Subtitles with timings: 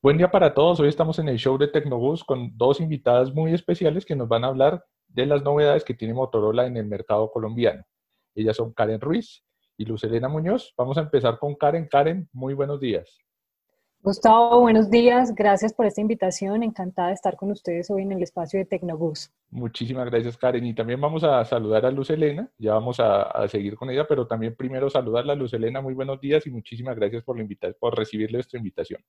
[0.00, 0.78] Buen día para todos.
[0.78, 4.44] Hoy estamos en el show de Tecnobus con dos invitadas muy especiales que nos van
[4.44, 7.82] a hablar de las novedades que tiene Motorola en el mercado colombiano.
[8.36, 9.42] Ellas son Karen Ruiz
[9.76, 10.72] y Luz Elena Muñoz.
[10.76, 11.88] Vamos a empezar con Karen.
[11.88, 13.18] Karen, muy buenos días.
[14.00, 15.34] Gustavo, buenos días.
[15.34, 16.62] Gracias por esta invitación.
[16.62, 19.32] Encantada de estar con ustedes hoy en el espacio de Tecnobus.
[19.50, 20.64] Muchísimas gracias, Karen.
[20.64, 22.48] Y también vamos a saludar a Luz Elena.
[22.56, 25.80] Ya vamos a, seguir con ella, pero también primero saludarla a Luz Elena.
[25.80, 29.02] Muy buenos días y muchísimas gracias por, la por recibirle nuestra invitación.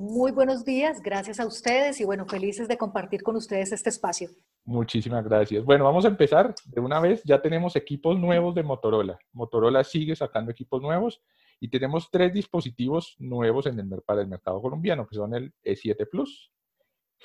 [0.00, 4.30] Muy buenos días, gracias a ustedes y bueno, felices de compartir con ustedes este espacio.
[4.64, 5.64] Muchísimas gracias.
[5.64, 7.20] Bueno, vamos a empezar de una vez.
[7.24, 9.18] Ya tenemos equipos nuevos de Motorola.
[9.32, 11.20] Motorola sigue sacando equipos nuevos
[11.58, 16.08] y tenemos tres dispositivos nuevos en el, para el mercado colombiano, que son el E7
[16.08, 16.52] Plus,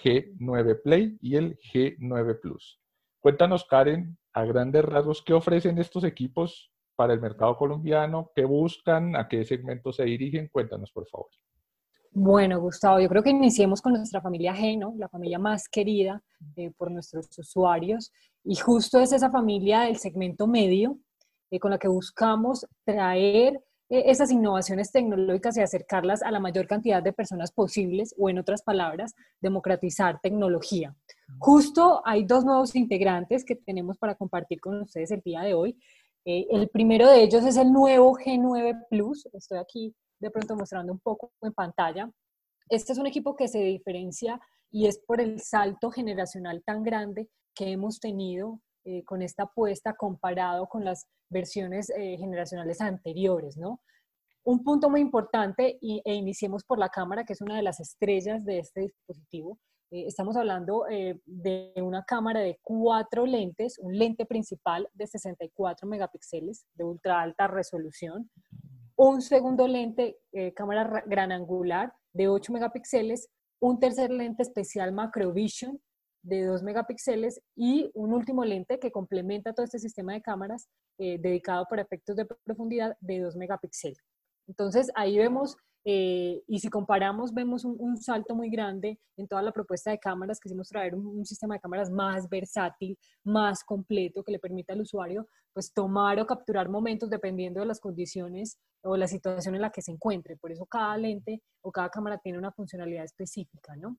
[0.04, 2.82] G9 Play y el G9 Plus.
[3.20, 8.32] Cuéntanos, Karen, a grandes rasgos, ¿qué ofrecen estos equipos para el mercado colombiano?
[8.34, 9.16] ¿Qué buscan?
[9.16, 10.48] ¿A qué segmentos se dirigen?
[10.52, 11.30] Cuéntanos, por favor.
[12.16, 14.94] Bueno, Gustavo, yo creo que iniciemos con nuestra familia G, ¿no?
[14.98, 16.22] La familia más querida
[16.56, 18.12] eh, por nuestros usuarios.
[18.44, 21.00] Y justo es esa familia del segmento medio
[21.50, 23.56] eh, con la que buscamos traer
[23.90, 28.38] eh, esas innovaciones tecnológicas y acercarlas a la mayor cantidad de personas posibles, o en
[28.38, 30.96] otras palabras, democratizar tecnología.
[31.40, 35.80] Justo hay dos nuevos integrantes que tenemos para compartir con ustedes el día de hoy.
[36.26, 39.28] el primero de ellos es el nuevo G9 Plus.
[39.34, 42.10] Estoy aquí de pronto mostrando un poco en pantalla.
[42.70, 44.40] Este es un equipo que se diferencia
[44.72, 49.94] y es por el salto generacional tan grande que hemos tenido eh, con esta apuesta
[49.94, 53.82] comparado con las versiones eh, generacionales anteriores, ¿no?
[54.46, 57.80] Un punto muy importante, y, e iniciemos por la cámara, que es una de las
[57.80, 59.58] estrellas de este dispositivo.
[59.92, 66.66] Eh, estamos hablando de una cámara de cuatro lentes, un lente principal de 64 megapíxeles
[66.74, 68.30] de ultra alta resolución,
[69.04, 73.28] un segundo lente, eh, cámara gran angular de 8 megapíxeles,
[73.62, 75.78] un tercer lente especial Macrovision
[76.24, 80.70] de 2 megapíxeles y un último lente que complementa todo este sistema de cámaras
[81.00, 84.00] eh, dedicado para efectos de profundidad de 2 megapíxeles.
[84.48, 89.52] Entonces ahí vemos eh, y si comparamos, vemos un, salto muy grande en toda la
[89.52, 90.40] propuesta de cámaras.
[90.40, 95.28] Quisimos traer un, sistema de cámaras más versátil, más completo, que le permita al usuario
[95.52, 99.82] pues, tomar o capturar momentos dependiendo de las condiciones o la situación en la que
[99.82, 100.38] se encuentre.
[100.38, 103.98] Por eso cada lente o cada cámara tiene una funcionalidad específica, ¿no?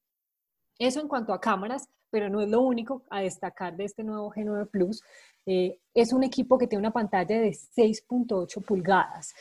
[0.79, 4.33] Eso en cuanto a cámaras, pero no es lo único a destacar de este nuevo
[4.33, 5.03] G9 Plus.
[5.47, 9.35] Eh, es un equipo que tiene una pantalla de 6.8 pulgadas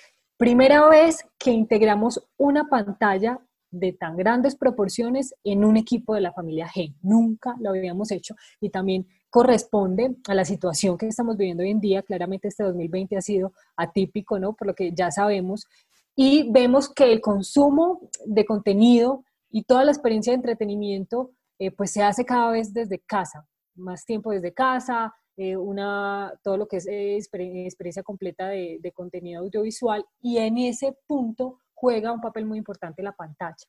[0.43, 3.39] Primera vez que integramos una pantalla
[3.71, 6.93] de tan grandes proporciones en un equipo de la familia G.
[7.01, 11.79] Nunca lo habíamos hecho y también corresponde a la situación que estamos viviendo hoy en
[11.79, 12.03] día.
[12.03, 14.51] Claramente este 2020 ha sido atípico, ¿no?
[14.51, 15.65] Por lo que ya sabemos.
[16.13, 21.91] Y vemos que el consumo de contenido y toda la experiencia de entretenimiento, eh, pues
[21.91, 23.47] se hace cada vez desde casa.
[23.75, 29.41] Más tiempo desde casa, eh, una, todo lo que es eh, experiencia completa de, contenido
[29.41, 33.65] audiovisual y en ese punto juega un papel muy importante la pantalla,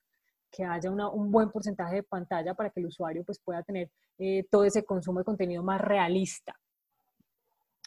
[0.51, 4.45] que haya un buen porcentaje de pantalla para que el usuario pues, pueda tener eh,
[4.51, 6.55] todo ese consumo de contenido más realista.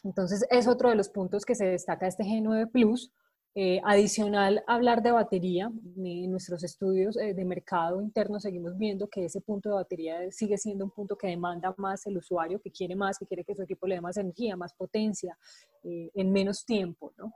[0.02, 3.12] Entonces es otro de los puntos que se destaca este G9 Plus,
[3.60, 5.68] eh, adicional, hablar de batería.
[5.96, 10.56] En nuestros estudios eh, de mercado interno seguimos viendo que ese punto de batería sigue
[10.56, 13.62] siendo un punto que demanda más el usuario, que quiere más, que quiere que su
[13.62, 15.36] equipo le dé más energía, más potencia,
[15.82, 17.12] eh, en menos tiempo.
[17.18, 17.32] ¿no?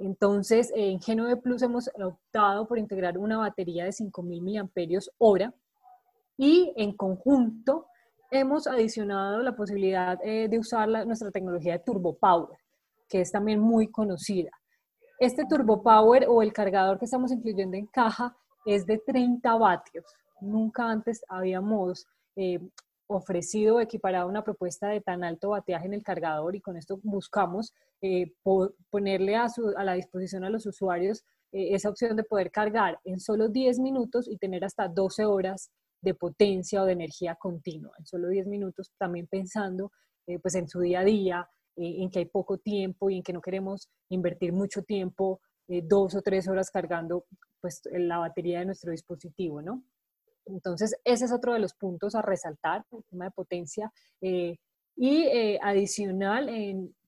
[0.00, 5.52] Entonces, en G9 Plus hemos optado por integrar una batería de 5.000 mAh
[6.38, 7.88] y en conjunto
[8.30, 12.58] hemos adicionado la posibilidad de usar nuestra tecnología de Turbo Power,
[13.06, 14.50] que es también muy conocida.
[15.18, 20.04] Este Turbo Power o el cargador que estamos incluyendo en caja es de 30 vatios.
[20.40, 22.06] Nunca antes habíamos
[22.36, 22.60] eh,
[23.08, 27.00] ofrecido o equiparado una propuesta de tan alto bateaje en el cargador y con esto
[27.02, 28.32] buscamos eh,
[28.90, 29.48] ponerle a,
[29.82, 34.28] la disposición a los usuarios eh, esa opción de poder cargar en solo 10 minutos
[34.28, 38.92] y tener hasta 12 horas de potencia o de energía continua en solo 10 minutos,
[38.96, 39.90] también pensando
[40.42, 43.40] pues en su día a día, en que hay poco tiempo y en que no
[43.40, 47.24] queremos invertir mucho tiempo, eh, dos o tres horas cargando
[47.60, 49.84] pues, la batería de nuestro dispositivo, ¿no?
[50.46, 53.92] Entonces, ese es otro de los puntos a resaltar, el tema de potencia.
[54.20, 54.56] Eh,
[54.96, 56.50] y adicional,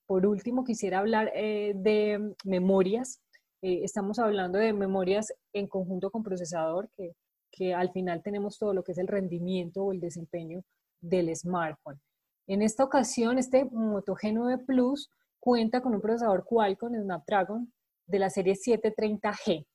[0.06, 3.20] por último, quisiera hablar de memorias.
[3.62, 7.14] estamos hablando de memorias en conjunto con procesador, que,
[7.50, 10.62] que al final tenemos todo lo que es el rendimiento o el desempeño
[11.00, 12.00] del smartphone.
[12.50, 15.08] En esta ocasión, este Moto G9 Plus
[15.38, 17.73] cuenta con un procesador Qualcomm Snapdragon
[18.08, 19.69] de la serie 730G.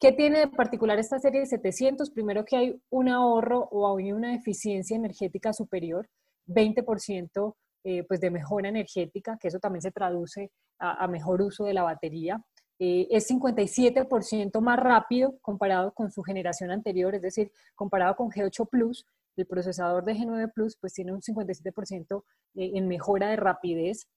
[0.00, 2.10] ¿Qué tiene de particular esta serie de 700?
[2.10, 6.08] Primero que hay un ahorro o hay una eficiencia energética superior,
[6.48, 7.54] 20%
[7.84, 10.50] eh, pues de mejora energética, que eso también se traduce
[10.80, 12.42] a, mejor uso de la batería.
[12.80, 18.68] Eh, es 57% más rápido comparado con su generación anterior, es decir, comparado con G8
[18.68, 19.06] Plus,
[19.38, 22.24] el procesador de G9 Plus pues tiene un 57%
[22.54, 24.08] eh, en mejora de rapidez.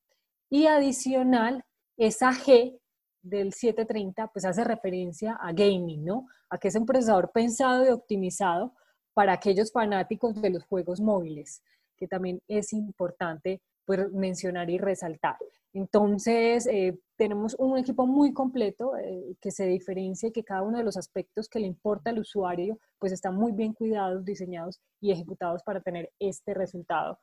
[0.49, 1.63] Y adicional,
[1.97, 2.77] esa G
[3.21, 6.27] del 730 pues hace referencia a gaming, ¿no?
[6.49, 8.73] A que es un procesador pensado y optimizado
[9.13, 11.61] para aquellos fanáticos de los juegos móviles,
[11.97, 13.61] que también es importante
[13.91, 15.37] pues, mencionar y resaltar.
[15.73, 20.77] Entonces, eh, tenemos un equipo muy completo eh, que se diferencia y que cada uno
[20.77, 25.11] de los aspectos que le importa al usuario, pues están muy bien cuidados, diseñados y
[25.11, 27.19] ejecutados para tener este resultado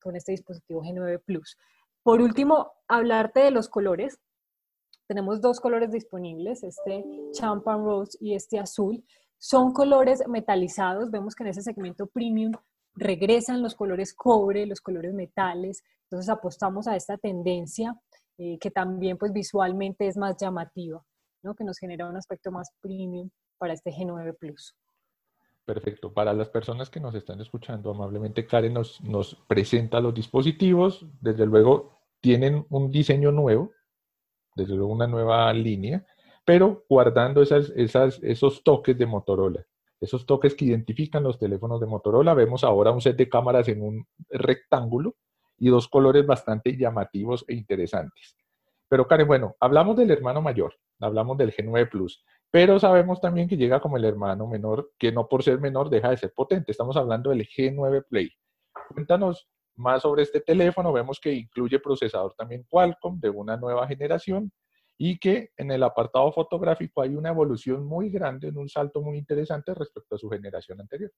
[0.00, 1.56] con este dispositivo G9 Plus.
[2.02, 4.18] Por último, hablarte de los colores.
[5.06, 9.04] Tenemos dos colores disponibles, este champagne rose y este azul.
[9.38, 11.12] Son colores metalizados.
[11.12, 12.52] Vemos que en ese segmento premium
[12.96, 15.84] regresan los colores cobre, los colores metales.
[16.04, 17.94] Entonces apostamos a esta tendencia
[18.38, 21.02] eh, que también pues visualmente es más llamativa,
[21.42, 21.54] ¿no?
[21.54, 24.74] que nos genera un aspecto más premium para este G9 Plus.
[25.64, 26.12] Perfecto.
[26.12, 31.04] Para las personas que nos están escuchando, amablemente Karen nos, nos presenta los dispositivos.
[31.20, 33.72] Desde luego, tienen un diseño nuevo,
[34.54, 36.06] desde luego una nueva línea,
[36.44, 37.72] pero guardando esas,
[38.22, 39.66] esos toques de Motorola,
[40.00, 42.34] esos toques que identifican los teléfonos de Motorola.
[42.34, 45.16] Vemos ahora un set de cámaras en un rectángulo
[45.58, 48.36] y dos colores bastante llamativos e interesantes.
[48.88, 53.56] Pero Karen, bueno, hablamos del hermano mayor, hablamos del G9 Plus, pero sabemos también que
[53.56, 56.72] llega como el hermano menor, que no por ser menor deja de ser potente.
[56.72, 58.30] Estamos hablando del G9 Play.
[58.88, 64.52] Cuéntanos más sobre este teléfono, vemos que incluye procesador también Qualcomm de una nueva generación
[64.98, 69.18] y que en el apartado fotográfico hay una evolución muy grande, en un salto muy
[69.18, 71.12] interesante respecto a su generación anterior.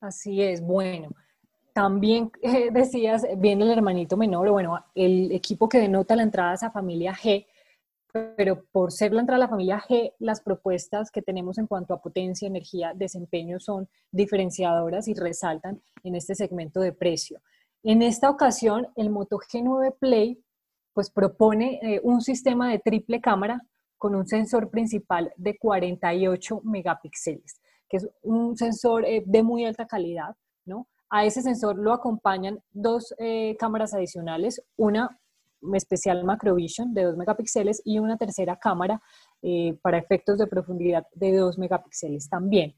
[0.00, 1.10] Así es, bueno.
[1.72, 6.54] También eh, decías, viene el hermanito menor, bueno, el equipo que denota la entrada a
[6.54, 7.46] esa familia G,
[8.36, 11.94] pero por ser la entrada a la familia G, las propuestas que tenemos en cuanto
[11.94, 17.40] a potencia, energía, desempeño son diferenciadoras y resaltan en este segmento de precio.
[17.82, 20.42] En esta ocasión, el Moto G9 Play
[21.00, 23.62] pues propone eh, un sistema de triple cámara
[23.96, 27.58] con un sensor principal de 48 megapíxeles,
[27.88, 30.36] que es un sensor eh, de muy alta calidad.
[31.08, 35.18] A ese sensor lo acompañan dos eh, cámaras adicionales, una
[35.74, 39.00] especial Macrovision de 2 megapíxeles y una tercera cámara
[39.82, 42.74] para efectos de profundidad de 2 megapíxeles también.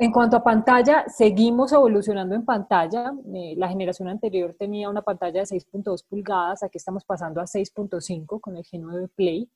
[0.00, 3.12] En cuanto a pantalla, seguimos evolucionando en pantalla.
[3.34, 8.40] Eh, la generación anterior tenía una pantalla de 6.2 pulgadas, aquí estamos pasando a 6.5
[8.40, 9.50] con el G9 Play.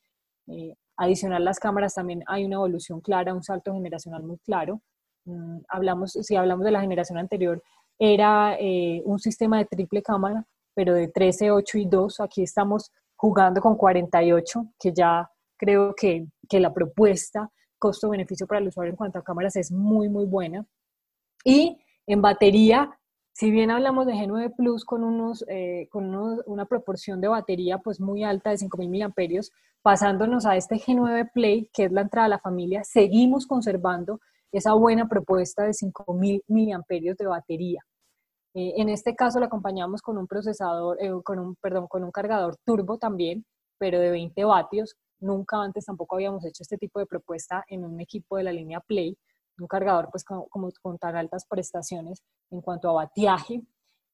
[0.48, 4.82] Eh, adicional las cámaras también hay una evolución clara, un salto generacional muy claro.
[5.24, 7.62] Mm, hablamos, si hablamos de la generación anterior,
[7.98, 8.58] era
[9.04, 10.44] un sistema de triple cámara
[10.74, 16.26] pero de 13, 8 y 2, aquí estamos jugando con 48, que ya creo que,
[16.48, 17.50] que la propuesta
[17.84, 20.64] costo-beneficio para el usuario en cuanto a cámaras es muy, muy buena.
[21.44, 22.98] Y en batería,
[23.34, 26.14] si bien hablamos de G9 Plus con, unos, eh, con
[26.46, 29.42] una proporción de batería pues muy alta de 5.000 mAh,
[29.82, 34.18] pasándonos a este G9 Play, que es la entrada a la familia, seguimos conservando
[34.50, 37.82] esa buena propuesta de 5.000 mAh de batería.
[38.54, 42.12] Eh, en este caso lo acompañamos con un procesador, eh, con un, perdón, con un
[42.12, 43.44] cargador turbo también,
[43.76, 44.96] pero de 20 vatios.
[45.24, 48.80] Nunca antes tampoco habíamos hecho este tipo de propuesta en un equipo de la línea
[48.80, 49.16] Play,
[49.58, 50.48] un cargador pues como,
[50.82, 53.62] con tan altas prestaciones en cuanto a batiaje.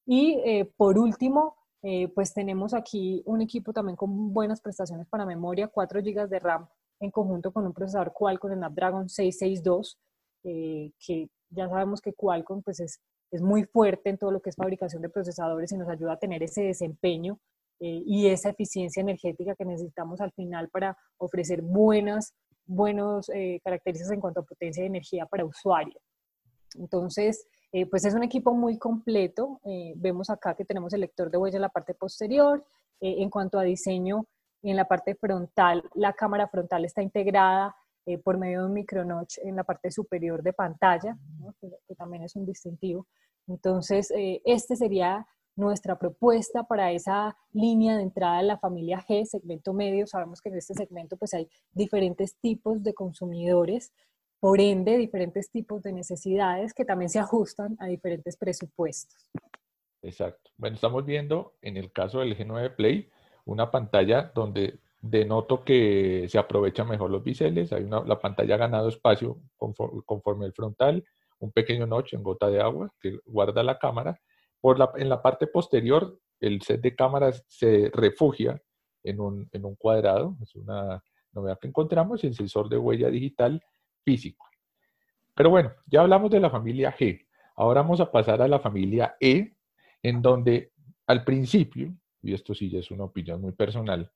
[0.05, 1.57] Y eh, por último,
[2.13, 6.67] pues tenemos aquí un equipo también con buenas prestaciones para memoria, 4 GB de RAM
[6.99, 9.97] en conjunto con un procesador Qualcomm Snapdragon 662,
[10.43, 13.01] que ya sabemos que Qualcomm pues es
[13.31, 16.19] es muy fuerte en todo lo que es fabricación de procesadores y nos ayuda a
[16.19, 17.39] tener ese desempeño
[17.83, 22.35] eh, y esa eficiencia energética que necesitamos al final para ofrecer buenas
[22.67, 25.99] buenos, eh, características en cuanto a potencia de energía para usuario.
[26.75, 29.59] Entonces, eh, pues es un equipo muy completo.
[29.95, 32.63] vemos acá que tenemos el lector de huella en la parte posterior.
[32.99, 34.27] en cuanto a diseño,
[34.61, 37.75] en la parte frontal, la cámara frontal está integrada
[38.23, 41.17] por medio de un micronotch en la parte superior de pantalla,
[41.59, 43.07] que, también es un distintivo.
[43.47, 44.13] Entonces,
[44.45, 50.07] este sería nuestra propuesta para esa línea de entrada de la familia G, segmento medio.
[50.07, 53.93] Sabemos que en este segmento pues hay diferentes tipos de consumidores,
[54.39, 59.27] por ende diferentes tipos de necesidades que también se ajustan a diferentes presupuestos.
[60.01, 60.49] Exacto.
[60.57, 63.09] Bueno, estamos viendo en el caso del G9 Play
[63.45, 68.59] una pantalla donde denoto que se aprovechan mejor los biseles, hay una, la pantalla ha
[68.59, 71.03] ganado espacio conforme, el frontal,
[71.39, 74.19] un pequeño notch en gota de agua que guarda la cámara.
[74.61, 78.61] Por la, en la parte posterior, el set de cámaras se refugia
[79.03, 81.03] en un, en un cuadrado, es una
[81.33, 83.61] novedad que encontramos, el sensor de huella digital
[84.03, 84.47] físico.
[85.33, 87.25] Pero bueno, ya hablamos de la familia G.
[87.55, 89.55] Ahora vamos a pasar a la familia E,
[90.03, 90.71] en donde
[91.07, 94.11] al principio, y esto sí ya es una opinión muy personal,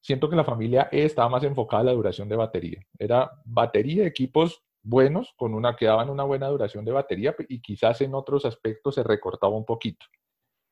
[0.00, 2.80] siento que la familia E estaba más enfocada a la duración de batería.
[2.98, 8.00] Era batería, equipos buenos, con una que daban una buena duración de batería y quizás
[8.00, 10.06] en otros aspectos se recortaba un poquito.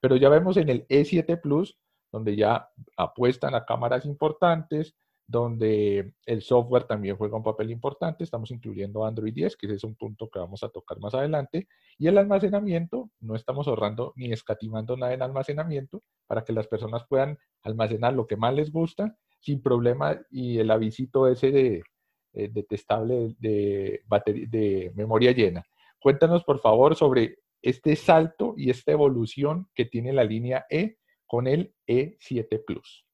[0.01, 1.79] Pero ya vemos en el E7 Plus,
[2.11, 8.25] donde ya apuestan a cámaras importantes, donde el software también juega un papel importante.
[8.25, 11.69] Estamos incluyendo Android 10, que ese es un punto que vamos a tocar más adelante.
[11.99, 17.05] Y el almacenamiento, no estamos ahorrando ni escatimando nada en almacenamiento para que las personas
[17.09, 21.83] puedan almacenar lo que más les gusta sin problema y el avisito ese de
[22.33, 24.03] eh, detestable de,
[24.49, 25.67] de memoria llena.
[25.99, 31.47] Cuéntanos, por favor, sobre este salto y esta evolución que tiene la línea E con
[31.47, 33.05] el E7 Plus.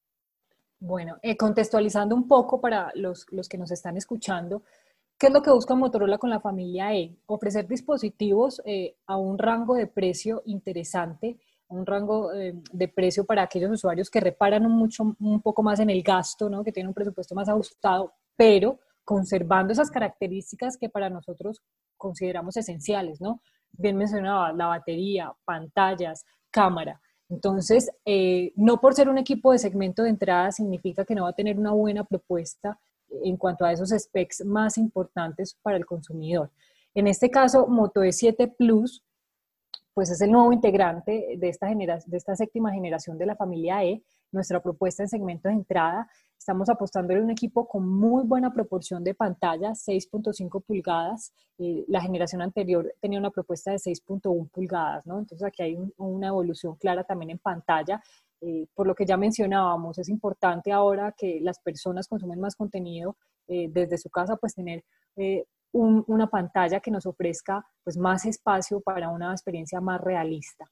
[0.78, 4.62] Bueno, eh, contextualizando un poco para los, los, que nos están escuchando,
[5.18, 7.16] ¿qué es lo que busca Motorola con la familia E?
[7.26, 13.72] Ofrecer dispositivos eh, a un rango de precio interesante, un rango de precio para aquellos
[13.72, 16.62] usuarios que reparan un, mucho, un poco más en el gasto, ¿no?
[16.62, 21.62] que tienen un presupuesto más ajustado, pero conservando esas características que para nosotros
[21.96, 23.40] consideramos esenciales, ¿no?
[23.70, 27.00] Bien mencionaba, la batería, pantallas, cámara.
[27.28, 31.30] Entonces, eh, no por ser un equipo de segmento de entrada significa que no va
[31.30, 32.80] a tener una buena propuesta
[33.22, 36.50] en cuanto a esos specs más importantes para el consumidor.
[36.92, 39.04] En este caso, Moto E7 Plus,
[39.94, 44.02] pues es el nuevo integrante de esta, de esta séptima generación de la familia E,
[44.36, 46.08] nuestra propuesta en segmento de entrada.
[46.38, 51.32] Estamos apostando en un equipo con muy buena proporción de pantallas, 6.5 pulgadas.
[51.58, 55.18] Eh, la generación anterior tenía una propuesta de 6.1 pulgadas, ¿no?
[55.18, 58.00] Entonces aquí hay una evolución clara también en pantalla.
[58.40, 63.16] Eh, por lo que ya mencionábamos, es importante ahora que las personas consumen más contenido
[63.48, 64.84] eh, desde su casa, pues tener
[65.72, 70.70] una pantalla que nos ofrezca pues, más espacio para una experiencia más realista.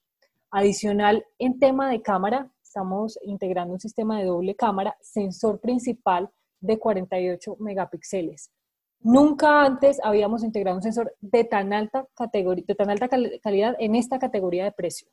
[0.51, 6.29] Adicional, en tema de cámara, estamos integrando un sistema de doble cámara, sensor principal
[6.61, 8.51] de 48 megapíxeles.
[9.01, 13.95] Nunca antes habíamos integrado un sensor de tan alta, categoría, de tan alta calidad en
[13.95, 15.09] esta categoría de precio.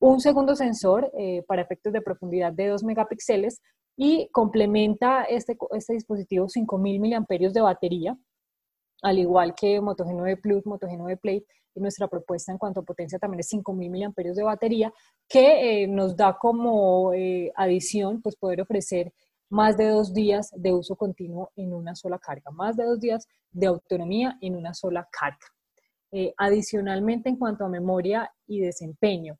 [0.00, 3.62] Un segundo sensor eh, para efectos de profundidad de 2 megapíxeles
[3.96, 8.18] y complementa este, este dispositivo 5000 mAh de batería,
[9.02, 11.46] al igual que Moto G9 Plus, Moto G9 Plate,
[11.80, 14.92] nuestra propuesta en cuanto a potencia también es 5.000 mAh de batería,
[15.28, 19.12] que eh, nos da como eh, adición pues poder ofrecer
[19.48, 23.28] más de dos días de uso continuo en una sola carga, más de dos días
[23.50, 25.46] de autonomía en una sola carga.
[26.10, 29.38] Eh, adicionalmente, en cuanto a memoria y desempeño,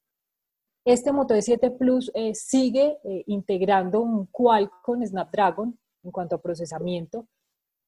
[0.84, 2.96] este Moto E7 Plus sigue
[3.26, 7.26] integrando un Qualcomm Snapdragon en cuanto a procesamiento,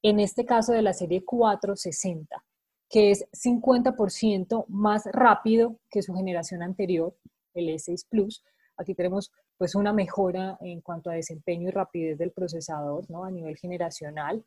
[0.03, 2.45] en este caso de la serie 460
[2.89, 7.15] que es 50% más rápido que su generación anterior,
[7.55, 8.43] el E6 Plus.
[8.77, 13.25] Aquí tenemos pues una mejora en cuanto a desempeño y rapidez del procesador ¿no?
[13.25, 14.45] a nivel generacional.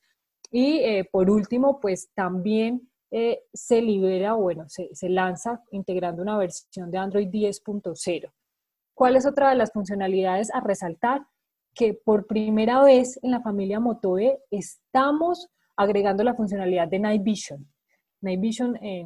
[0.49, 6.37] Y eh, por último, pues también eh, se libera, bueno, se, se lanza integrando una
[6.37, 8.31] versión de Android 10.0.
[8.93, 11.27] ¿Cuál es otra de las funcionalidades a resaltar?
[11.73, 17.23] Que por primera vez en la familia Moto E estamos agregando la funcionalidad de Night
[17.23, 17.67] Vision.
[18.21, 19.05] Night Vision eh,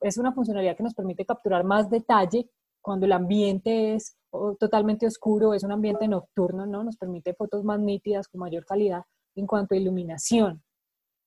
[0.00, 2.48] es una funcionalidad que nos permite capturar más detalle
[2.80, 4.16] cuando el ambiente es
[4.60, 6.84] totalmente oscuro, es un ambiente nocturno, ¿no?
[6.84, 9.02] Nos permite fotos más nítidas con mayor calidad
[9.34, 10.62] en cuanto a iluminación.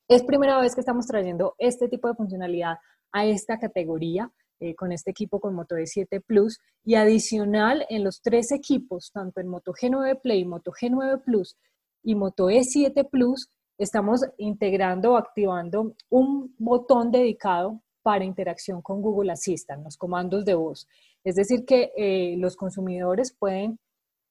[0.07, 2.77] Es primera vez que estamos trayendo este tipo de funcionalidad
[3.11, 8.21] a esta categoría eh, con este equipo con Moto E7 Plus y adicional en los
[8.21, 11.57] tres equipos, tanto en Moto G9 Play, Moto G9 Plus
[12.03, 19.31] y Moto E7 Plus, estamos integrando o activando un botón dedicado para interacción con Google
[19.31, 20.87] Assistant, los comandos de voz.
[21.23, 23.79] Es decir, que eh, los consumidores pueden,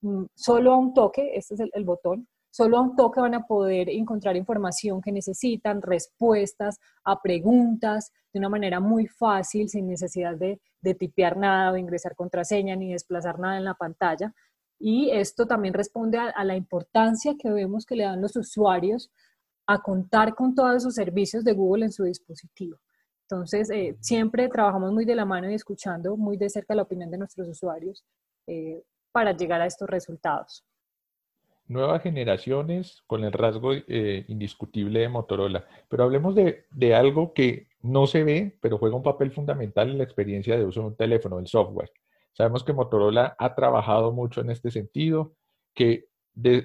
[0.03, 3.47] mm, solo a un toque, este es el, botón, solo a un toque van a
[3.47, 10.37] poder encontrar información que necesitan, respuestas a preguntas de una manera muy fácil, sin necesidad
[10.37, 14.35] de, de tipear nada o ingresar contraseña ni desplazar nada en la pantalla.
[14.79, 19.11] Y esto también responde a la importancia que vemos que le dan los usuarios
[19.67, 22.79] a contar con todos esos servicios de Google en su dispositivo.
[23.31, 27.11] Entonces, eh, siempre trabajamos muy de la mano y escuchando muy de cerca la opinión
[27.11, 28.03] de nuestros usuarios
[28.47, 30.65] eh, para llegar a estos resultados.
[31.69, 35.67] Nuevas generaciones con el rasgo eh, indiscutible de Motorola.
[35.89, 39.99] Pero hablemos de, de, algo que no se ve, pero juega un papel fundamental en
[39.99, 41.91] la experiencia de uso de un teléfono, el software.
[42.33, 45.35] Sabemos que Motorola ha trabajado mucho en este sentido,
[45.75, 46.09] que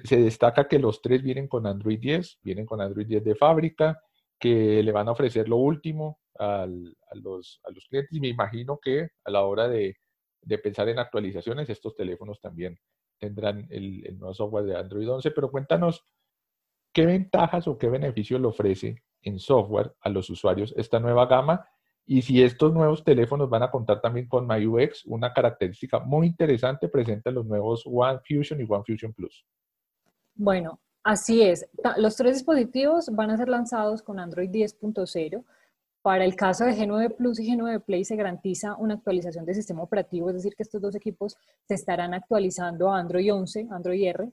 [0.04, 4.00] se destaca que los tres vienen con Android 10, vienen con Android 10 de fábrica,
[4.38, 8.78] que le van a ofrecer lo último a, los, a, los, clientes y me imagino
[8.78, 9.96] que a la hora de,
[10.42, 12.78] de pensar en actualizaciones, estos teléfonos también
[13.18, 16.04] tendrán el, nuevo software de Android 11, pero cuéntanos
[16.92, 21.66] qué ventajas o qué beneficios le ofrece en software a los usuarios esta nueva gama
[22.06, 26.88] y si estos nuevos teléfonos van a contar también con MyUX, una característica muy interesante
[26.88, 29.46] presente en los nuevos One Fusion y One Fusion Plus.
[30.34, 31.66] Bueno, así es.
[31.96, 35.44] Los tres dispositivos van a ser lanzados con Android 10.0.
[36.04, 39.82] Para el caso de G9 Plus y G9 Play se garantiza una actualización del sistema
[39.82, 41.34] operativo, es decir, que estos dos equipos
[41.66, 44.30] se estarán actualizando a Android 11, Android R,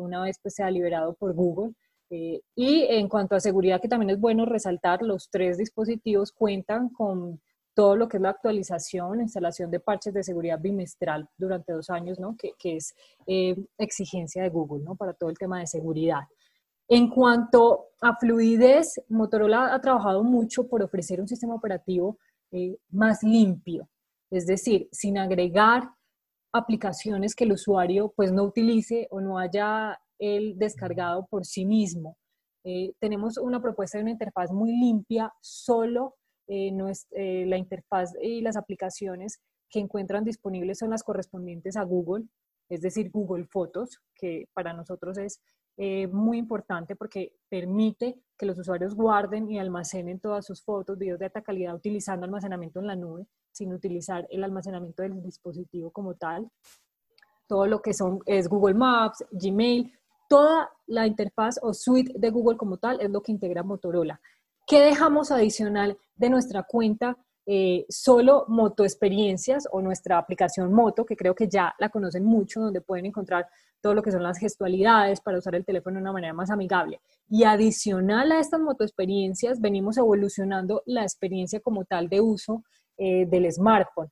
[0.00, 1.72] una vez pues, sea liberado por Google.
[2.10, 6.88] Eh, y en cuanto a seguridad, que también es bueno resaltar, los tres dispositivos cuentan
[6.88, 7.40] con
[7.74, 12.18] todo lo que es la actualización, instalación de parches de seguridad bimestral durante dos años,
[12.18, 12.36] ¿no?
[12.36, 12.92] que, que es
[13.28, 14.96] eh, exigencia de Google ¿no?
[14.96, 16.22] para todo el tema de seguridad.
[16.88, 22.18] En cuanto a fluidez, Motorola ha trabajado mucho por ofrecer un sistema operativo
[22.52, 23.88] eh, más limpio,
[24.30, 25.90] es decir, sin agregar
[26.52, 32.16] aplicaciones que el usuario pues no utilice o no haya el descargado por sí mismo.
[32.64, 36.14] Eh, tenemos una propuesta de una interfaz muy limpia, solo
[36.46, 36.70] eh,
[37.46, 42.26] la interfaz y las aplicaciones que encuentran disponibles son las correspondientes a Google,
[42.68, 45.40] es decir, Google Fotos, que para nosotros es
[45.76, 51.18] eh, muy importante porque permite que los usuarios guarden y almacenen todas sus fotos, videos
[51.18, 56.14] de alta calidad utilizando almacenamiento en la nube, sin utilizar el almacenamiento del dispositivo como
[56.14, 56.48] tal.
[57.46, 59.92] Todo lo que son es Google Maps, Gmail,
[60.28, 64.20] toda la interfaz o suite de Google como tal es lo que integra Motorola.
[64.66, 67.16] ¿Qué dejamos adicional de nuestra cuenta?
[67.46, 72.60] Eh, solo Moto Experiencias o nuestra aplicación Moto, que creo que ya la conocen mucho,
[72.60, 73.46] donde pueden encontrar
[73.82, 77.00] todo lo que son las gestualidades para usar el teléfono de una manera más amigable.
[77.28, 82.64] Y adicional a estas Moto Experiencias, venimos evolucionando la experiencia como tal de uso
[82.96, 84.10] eh, del smartphone.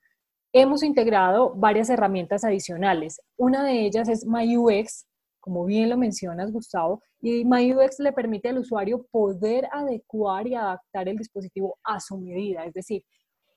[0.52, 3.22] Hemos integrado varias herramientas adicionales.
[3.38, 5.06] Una de ellas es MyUX,
[5.40, 11.08] como bien lo mencionas, Gustavo, y MyUX le permite al usuario poder adecuar y adaptar
[11.08, 13.02] el dispositivo a su medida, es decir,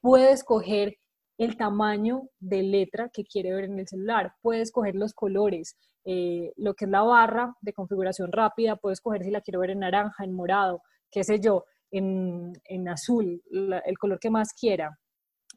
[0.05, 0.99] puede escoger
[1.39, 6.53] el tamaño de letra que quiere ver en el celular, puede escoger los colores, eh,
[6.57, 9.79] lo que es la barra de configuración rápida, puede escoger si la quiero ver en
[9.79, 12.53] naranja, en morado, qué sé yo, en,
[12.87, 14.95] azul, el color que más quiera.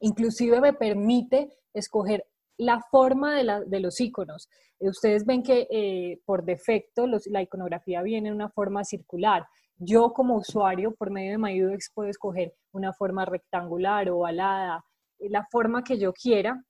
[0.01, 2.25] Inclusive me permite escoger
[2.57, 4.49] la forma de, los iconos.
[4.81, 9.47] Eh, ustedes ven que eh, por defecto la iconografía viene en una forma circular.
[9.79, 14.85] Yo como usuario, por medio de MyUX, puedo escoger una forma rectangular o alada,
[15.19, 16.63] eh, la forma que yo quiera.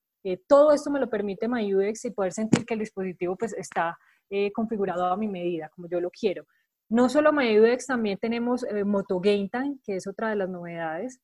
[0.46, 3.96] todo esto me lo permite MyUX y poder sentir que el dispositivo pues, está
[4.52, 6.44] configurado a mi medida, como yo lo quiero.
[6.90, 11.18] No solo MyUX, también tenemos Moto Game Time, que es otra de las novedades.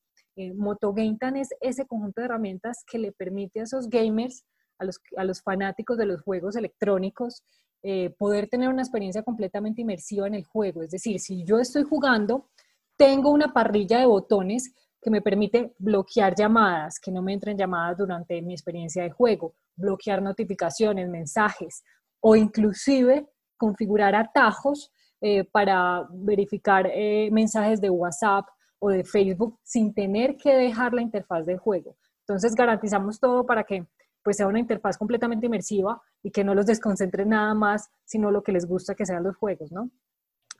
[0.57, 4.45] Moto Time es ese conjunto de herramientas que le permite a esos gamers
[4.79, 7.43] a los, a los fanáticos de los juegos electrónicos,
[7.87, 10.83] eh, poder tener una experiencia completamente inmersiva en el juego.
[10.83, 12.49] Es decir, si yo estoy jugando,
[12.97, 17.99] tengo una parrilla de botones que me permite bloquear llamadas, que no me entren llamadas
[17.99, 21.85] durante mi experiencia de juego, bloquear notificaciones, mensajes
[22.21, 28.47] o inclusive configurar atajos eh, para verificar eh, mensajes de WhatsApp
[28.79, 31.99] o de Facebook sin tener que dejar la interfaz del juego.
[32.21, 33.87] Entonces garantizamos todo para que
[34.25, 38.43] pues sea una interfaz completamente inmersiva y que no los desconcentre nada más, sino lo
[38.43, 39.91] que les gusta que sean los juegos, ¿no?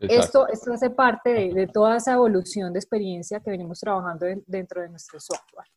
[0.01, 4.91] Esto, esto hace parte de, toda esa evolución de experiencia que venimos trabajando dentro de
[4.91, 5.69] nuestro software.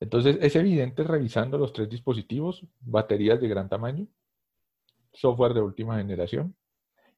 [0.00, 4.06] Entonces, es evidente revisando los tres dispositivos, baterías de gran tamaño,
[5.12, 6.54] software de última generación,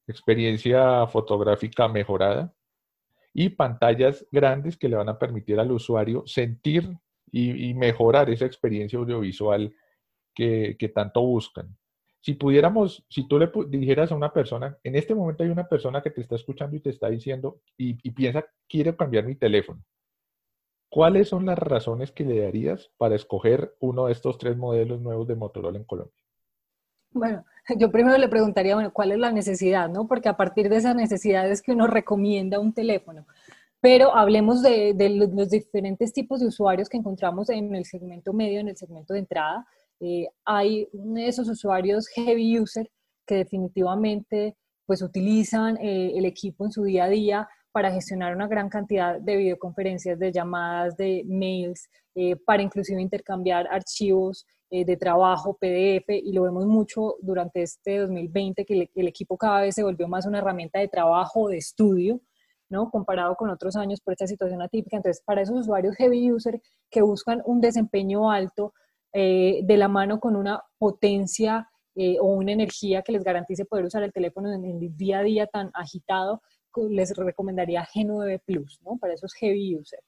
[0.06, 2.52] experiencia fotográfica mejorada
[3.34, 6.98] y pantallas grandes que le van a permitir al usuario sentir
[7.32, 9.74] y, mejorar esa experiencia audiovisual
[10.34, 11.76] que, tanto buscan.
[12.20, 16.02] Si pudiéramos, si tú le dijeras a una persona, en este momento hay una persona
[16.02, 19.82] que te está escuchando y te está diciendo y, piensa, quiero cambiar mi teléfono.
[20.90, 25.28] ¿Cuáles son las razones que le darías para escoger uno de estos tres modelos nuevos
[25.28, 26.24] de Motorola en Colombia?
[27.10, 27.44] Bueno,
[27.76, 29.88] yo primero le preguntaría, ¿cuál es la necesidad?
[29.88, 30.06] ¿no?
[30.06, 33.26] Porque a partir de esa necesidad es que uno recomienda un teléfono.
[33.80, 34.94] Pero hablemos de,
[35.32, 39.20] los diferentes tipos de usuarios que encontramos en el segmento medio, en el segmento de
[39.20, 39.66] entrada.
[40.00, 42.90] Eh, hay esos usuarios heavy user
[43.26, 48.48] que definitivamente pues utilizan eh, el equipo en su día a día para gestionar una
[48.48, 54.96] gran cantidad de videoconferencias, de llamadas, de mails, eh, para inclusive intercambiar archivos eh, de
[54.96, 59.82] trabajo, PDF, y lo vemos mucho durante este 2020, que el, equipo cada vez se
[59.82, 62.20] volvió más una herramienta de trabajo, de estudio,
[62.68, 62.90] ¿no?
[62.90, 64.96] Comparado con otros años por esta situación atípica.
[64.96, 68.74] Entonces, para esos usuarios heavy user que buscan un desempeño alto,
[69.10, 71.66] de la mano con una potencia
[72.00, 75.22] eh, o una energía que les garantice poder usar el teléfono en el día a
[75.24, 76.40] día tan agitado,
[76.88, 78.98] les recomendaría G9 Plus, ¿no?
[78.98, 80.04] Para esos heavy users.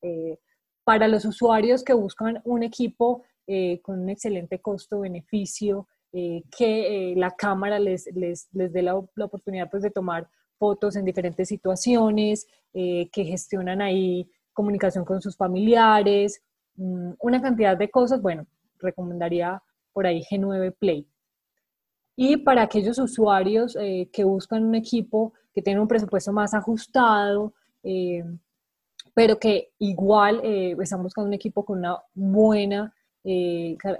[0.00, 0.38] Eh,
[0.84, 5.86] para los usuarios que buscan un equipo eh, con un excelente costo-beneficio,
[6.56, 11.04] que la cámara les, les, les dé la, la, oportunidad pues, de tomar fotos en
[11.04, 16.42] diferentes situaciones, que gestionan ahí comunicación con sus familiares,
[16.76, 18.46] mm, una cantidad de cosas, bueno,
[18.78, 19.62] recomendaría
[19.92, 21.06] por ahí G9 Play.
[22.16, 27.52] Y para aquellos usuarios eh, que buscan un equipo que tiene un presupuesto más ajustado,
[27.82, 28.24] eh,
[29.14, 32.94] pero que igual eh, están buscando un equipo con una buena,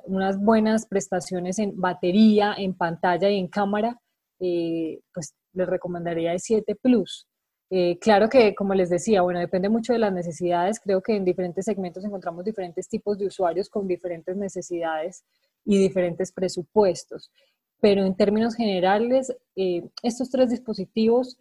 [0.05, 3.99] unas buenas prestaciones en batería, en pantalla y en cámara,
[5.13, 7.27] pues les recomendaría el 7 Plus.
[8.01, 10.81] claro que, como les decía, bueno, depende mucho de las necesidades.
[10.81, 15.25] Creo que en diferentes segmentos encontramos diferentes tipos de usuarios con diferentes necesidades
[15.65, 17.31] y diferentes presupuestos
[17.85, 21.37] pero en términos generales, eh, estos tres dispositivos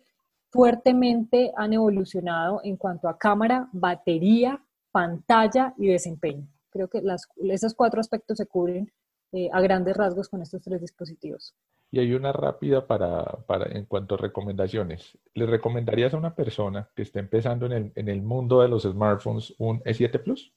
[0.50, 4.62] fuertemente han evolucionado en cuanto a cámara, batería,
[4.92, 6.46] pantalla y desempeño.
[6.70, 8.92] Creo que las, esos cuatro aspectos se cubren
[9.32, 11.56] eh, a grandes rasgos con estos tres dispositivos.
[11.94, 15.16] Y hay una rápida para, para, en cuanto a recomendaciones.
[15.36, 18.82] ¿Le recomendarías a una persona que esté empezando en el, en el mundo de los
[18.82, 20.52] smartphones un E7 Plus?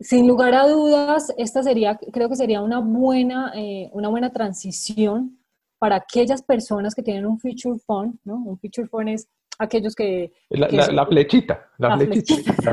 [0.00, 5.38] Sin lugar a dudas, esta sería, creo que sería una buena, eh, una buena transición
[5.78, 8.36] para aquellas personas que tienen un feature phone, ¿no?
[8.36, 10.32] Un feature phone es aquellos que...
[10.48, 10.68] La,
[11.04, 12.72] flechita, la, flechita,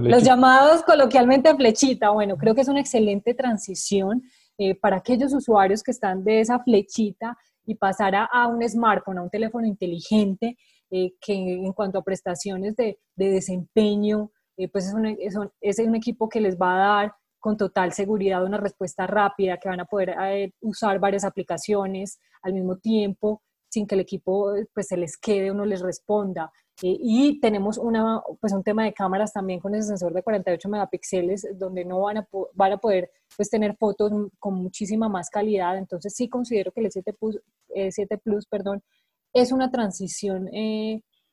[0.00, 4.24] Los llamados coloquialmente flechita, bueno, creo que es una excelente transición
[4.58, 9.22] eh, para aquellos usuarios que están de esa flechita y pasar a, un smartphone, a
[9.22, 10.56] un teléfono inteligente,
[10.90, 15.06] eh, que en cuanto a prestaciones de, de desempeño, eh, pues es un,
[15.60, 19.68] es, un, equipo que les va a dar con total seguridad una respuesta rápida, que
[19.68, 20.16] van a poder
[20.60, 25.54] usar varias aplicaciones al mismo tiempo sin que el equipo pues se les quede o
[25.54, 26.52] no les responda.
[26.82, 30.68] Eh, y tenemos una, pues un tema de cámaras también con ese sensor de 48
[30.68, 35.76] megapíxeles, donde no van a, van a poder pues, tener fotos con muchísima más calidad.
[35.76, 37.40] Entonces sí considero que el 7 Plus,
[37.90, 38.82] 7 Plus perdón,
[39.32, 40.48] es una transición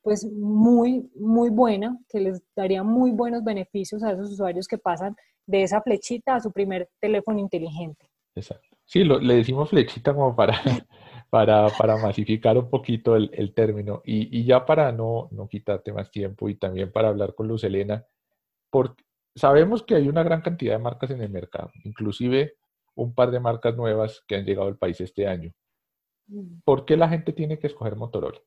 [0.06, 5.16] pues muy, muy buena, que les daría muy buenos beneficios a esos usuarios que pasan
[5.48, 8.08] de esa flechita a su primer teléfono inteligente.
[8.36, 8.68] Exacto.
[8.86, 10.62] Sí, le decimos flechita como para,
[11.36, 14.02] para, para masificar un poquito el, el término.
[14.06, 17.66] Y, y, ya para no, no quitarte más tiempo y también para hablar con Luz
[17.66, 18.06] Elena,
[18.70, 19.04] porque
[19.36, 22.54] sabemos que hay una gran cantidad de marcas en el mercado, inclusive
[22.96, 25.52] un par de marcas nuevas que han llegado al país este año.
[26.28, 26.60] Mm.
[26.64, 28.40] ¿Por qué la gente tiene que escoger Motorola?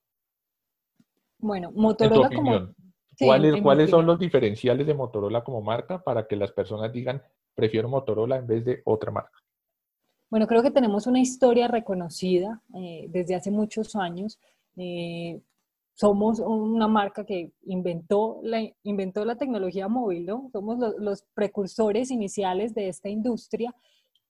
[1.36, 2.72] Bueno, Motorola como...
[3.20, 7.20] ¿Cuáles, ¿Cuáles son los diferenciales de Motorola como marca para que las personas digan,
[7.54, 9.38] prefiero Motorola en vez de otra marca?
[10.30, 14.38] Bueno, creo que tenemos una historia reconocida eh, desde hace muchos años.
[14.76, 15.40] Eh,
[15.94, 20.48] somos una marca que inventó la, inventó la tecnología móvil, ¿no?
[20.52, 23.74] Somos los precursores iniciales de esta industria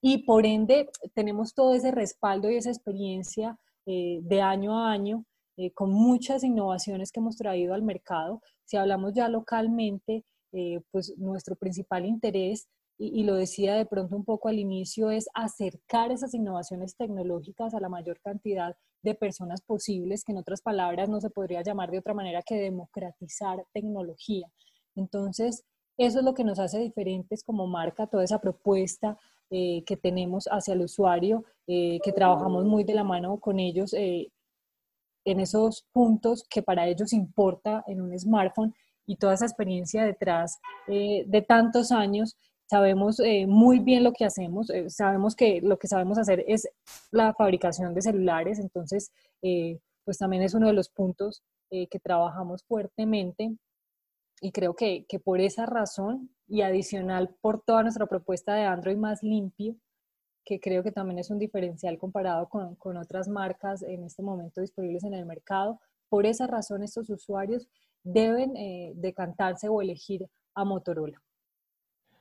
[0.00, 5.24] y por ende tenemos todo ese respaldo y esa experiencia eh, de año a año
[5.56, 8.40] eh, con muchas innovaciones que hemos traído al mercado.
[8.64, 14.24] Si hablamos ya localmente, eh, pues nuestro principal interés, y, lo decía de pronto un
[14.24, 20.24] poco al inicio, es acercar esas innovaciones tecnológicas a la mayor cantidad de personas posibles,
[20.24, 24.50] que en otras palabras no se podría llamar de otra manera que democratizar tecnología.
[24.96, 25.64] Entonces,
[25.96, 29.16] eso es lo que nos hace diferentes como marca, toda esa propuesta
[29.50, 33.94] eh, que tenemos hacia el usuario, que trabajamos muy de la mano con ellos
[35.30, 38.74] en esos puntos que para ellos importa en un smartphone
[39.06, 42.36] y toda esa experiencia detrás eh, de tantos años,
[42.68, 46.68] sabemos eh, muy bien lo que hacemos, eh, sabemos que lo que sabemos hacer es
[47.10, 49.12] la fabricación de celulares, entonces
[50.04, 53.56] pues también es uno de los puntos que trabajamos fuertemente
[54.40, 58.96] y creo que, que por esa razón y adicional por toda nuestra propuesta de Android
[58.96, 59.76] más limpio,
[60.44, 64.60] que creo que también es un diferencial comparado con, con, otras marcas en este momento
[64.60, 65.78] disponibles en el mercado.
[66.08, 67.68] Por esa razón, estos usuarios
[68.02, 71.20] deben eh, decantarse o elegir a Motorola.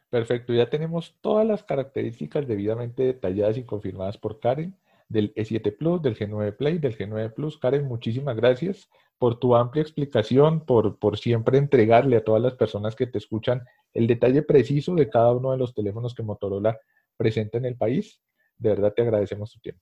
[0.09, 4.75] Perfecto, ya tenemos todas las características debidamente detalladas y confirmadas por Karen
[5.09, 7.57] del E7 Plus, del G9 Play, del G9 Plus.
[7.57, 12.95] Karen, muchísimas gracias por tu amplia explicación, por, por siempre entregarle a todas las personas
[12.95, 16.77] que te escuchan el detalle preciso de cada uno de los teléfonos que Motorola
[17.15, 18.21] presenta en el país.
[18.57, 19.81] De verdad te agradecemos tu tiempo.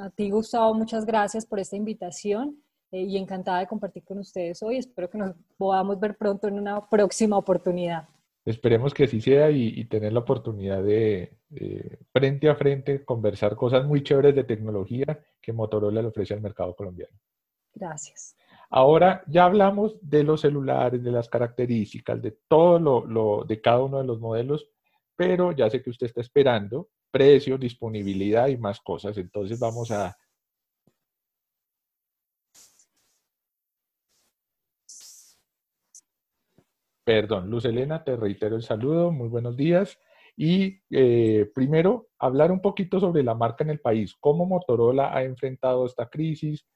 [0.00, 4.62] A ti, Gustavo, muchas gracias por esta invitación eh, y encantada de compartir con ustedes
[4.62, 4.78] hoy.
[4.78, 8.08] Espero que nos podamos ver pronto en una próxima oportunidad.
[8.48, 11.36] Esperemos que así sea y, tener la oportunidad de
[12.14, 16.74] frente a frente conversar cosas muy chéveres de tecnología que Motorola le ofrece al mercado
[16.74, 17.14] colombiano.
[17.74, 18.34] Gracias.
[18.70, 23.82] Ahora ya hablamos de los celulares, de las características, de todo lo, lo, de cada
[23.82, 24.66] uno de los modelos,
[25.14, 29.18] pero ya sé que usted está esperando precio, disponibilidad y más cosas.
[29.18, 30.16] Entonces vamos a
[37.08, 39.98] Perdón, Luz Elena, te reitero el saludo, muy buenos días.
[40.36, 45.22] Y eh, primero, hablar un poquito sobre la marca en el país, cómo Motorola ha
[45.22, 46.66] enfrentado esta crisis,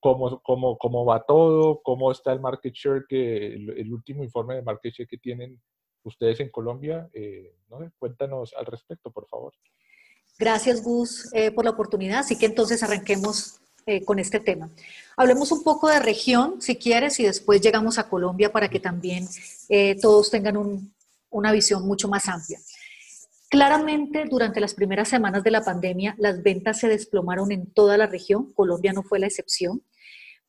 [0.00, 4.62] cómo, cómo, cómo va todo, cómo está el market share, que el, último informe de
[4.62, 5.60] market share que tienen
[6.04, 7.10] ustedes en Colombia.
[7.12, 7.54] Eh,
[7.98, 9.52] Cuéntanos al respecto, por favor.
[10.38, 12.20] Gracias, Gus, eh, por la oportunidad.
[12.20, 14.70] Así que entonces arranquemos eh, con este tema.
[15.16, 19.28] Hablemos un poco de región, si quieres, y después llegamos a Colombia para que también
[19.68, 20.90] eh, todos tengan
[21.30, 22.58] una visión mucho más amplia.
[23.48, 28.06] Claramente, durante las primeras semanas de la pandemia, las ventas se desplomaron en toda la
[28.06, 29.82] región, Colombia no fue la excepción,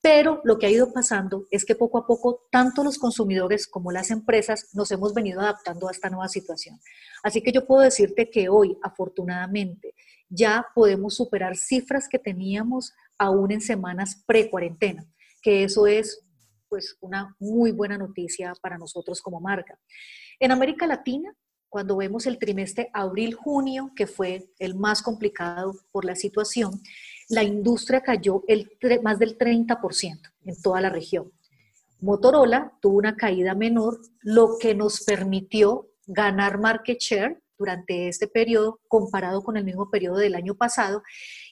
[0.03, 3.91] pero lo que ha ido pasando es que poco a poco, tanto los consumidores como
[3.91, 6.79] las empresas nos hemos venido adaptando a esta nueva situación.
[7.23, 9.95] Así que yo puedo decirte que hoy, afortunadamente,
[10.29, 15.05] ya podemos superar cifras que teníamos aún en semanas pre-cuarentena,
[15.41, 16.23] que eso es
[16.69, 19.77] pues una muy buena noticia para nosotros como marca.
[20.39, 21.31] En América Latina,
[21.69, 26.81] cuando vemos el trimestre abril-junio, que fue el más complicado por la situación,
[27.29, 28.43] la industria cayó
[29.01, 31.31] más del 30% en toda la región.
[31.99, 38.81] Motorola tuvo una caída menor, lo que nos permitió ganar market share durante este periodo
[38.89, 41.01] comparado con el mismo periodo del año pasado.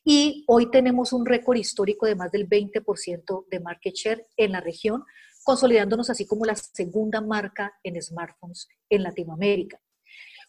[0.04, 4.60] Y hoy tenemos un récord histórico de más del 20% de market share en la
[4.60, 5.06] región,
[5.46, 9.80] consolidándonos así como la segunda marca en smartphones en Latinoamérica.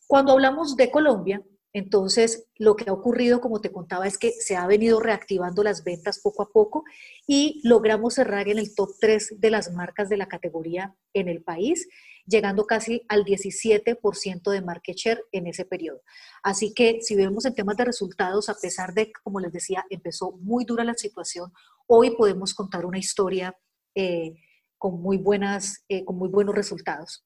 [0.09, 1.40] Cuando hablamos de Colombia,
[1.75, 5.85] entonces, lo que ha ocurrido, como te contaba, es que se ha venido reactivando las
[5.85, 6.85] ventas poco a poco
[7.27, 11.42] y logramos cerrar en el top 3 de las marcas de la categoría en el
[11.42, 11.88] país
[12.33, 16.01] llegando casi al 17% de market share en ese periodo.
[16.42, 20.33] Así que si vemos en temas de resultados, a pesar de, como les decía, empezó
[20.33, 21.53] muy dura la situación,
[21.87, 23.57] hoy podemos contar una historia
[23.95, 24.35] eh,
[24.79, 27.25] con, muy buenas, eh, con muy buenos resultados.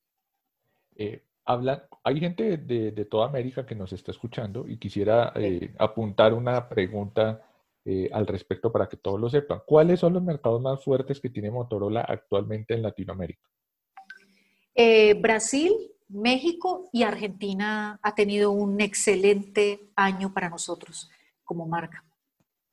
[0.97, 5.33] Eh, habla, hay gente de, toda América que nos está escuchando y quisiera
[5.79, 7.43] apuntar una pregunta
[8.13, 9.63] al respecto para que todos lo sepan.
[9.65, 13.49] ¿Cuáles son los mercados más fuertes que tiene Motorola actualmente en Latinoamérica?
[14.79, 15.73] Eh, Brasil,
[16.09, 21.11] México y Argentina ha tenido un excelente año para nosotros
[21.45, 22.05] como marca.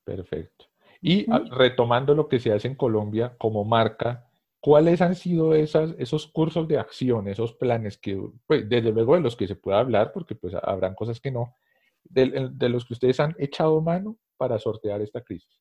[0.03, 0.65] Perfecto.
[1.01, 4.27] Y ah, retomando lo que se hace en Colombia como marca,
[4.59, 9.21] ¿cuáles han sido esas, esos cursos de acción, esos planes que, pues, desde luego de
[9.21, 11.55] los que se puede hablar, porque pues habrán cosas que no,
[12.03, 15.59] de los que ustedes han echado mano para sortear esta crisis?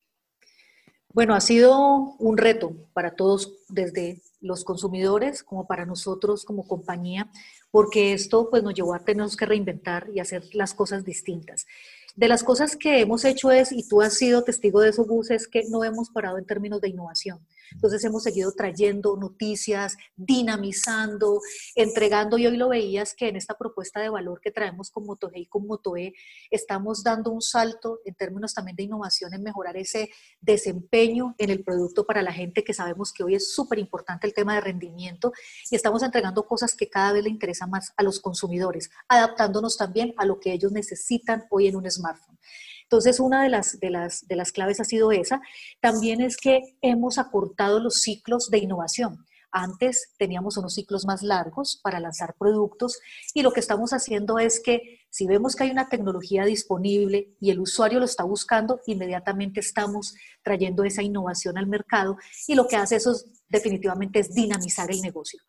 [1.13, 1.77] Bueno, ha sido
[2.19, 7.31] un reto para todos, desde los consumidores como para nosotros como compañía,
[7.71, 11.67] porque esto pues nos llevó a tener que reinventar y hacer las cosas distintas.
[12.15, 15.31] De las cosas que hemos hecho es, y tú has sido testigo de eso, Gus,
[15.31, 17.41] es que no hemos parado en términos de innovación.
[17.75, 21.41] Entonces hemos seguido trayendo noticias, dinamizando,
[21.75, 25.37] entregando, y hoy lo veías que en esta propuesta de valor que traemos con MotoG
[25.37, 26.15] y con MotoE,
[26.51, 31.65] estamos dando un salto en términos también de innovación, en mejorar ese desempeño en el
[31.65, 35.33] producto para la gente, que sabemos que hoy es súper importante el tema de rendimiento,
[35.71, 40.15] y estamos entregando cosas que cada vez le interesan más a los consumidores, adaptándonos también
[40.17, 42.39] a lo que ellos necesitan hoy en un smartphone.
[42.93, 45.41] Entonces, una de las, de, las, de las claves ha sido esa.
[45.81, 49.25] También es que hemos acortado los ciclos de innovación.
[49.51, 52.99] Antes teníamos unos ciclos más largos para lanzar productos
[53.33, 57.51] y lo que estamos haciendo es que si vemos que hay una tecnología disponible y
[57.51, 62.77] el usuario lo está buscando, inmediatamente estamos trayendo esa innovación al mercado y lo que
[62.77, 63.15] hace eso
[63.53, 65.41] definitivamente es dinamizar el negocio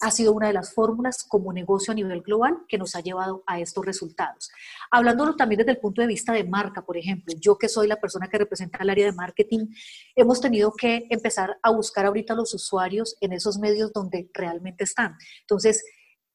[0.00, 3.42] ha sido una de las fórmulas como negocio a nivel global que nos ha llevado
[3.46, 4.50] a estos resultados.
[4.90, 8.00] Hablándolo también desde el punto de vista de marca, por ejemplo, yo que soy la
[8.00, 9.68] persona que representa el área de marketing,
[10.14, 15.16] hemos tenido que empezar a buscar ahorita los usuarios en esos medios donde realmente están.
[15.40, 15.84] Entonces,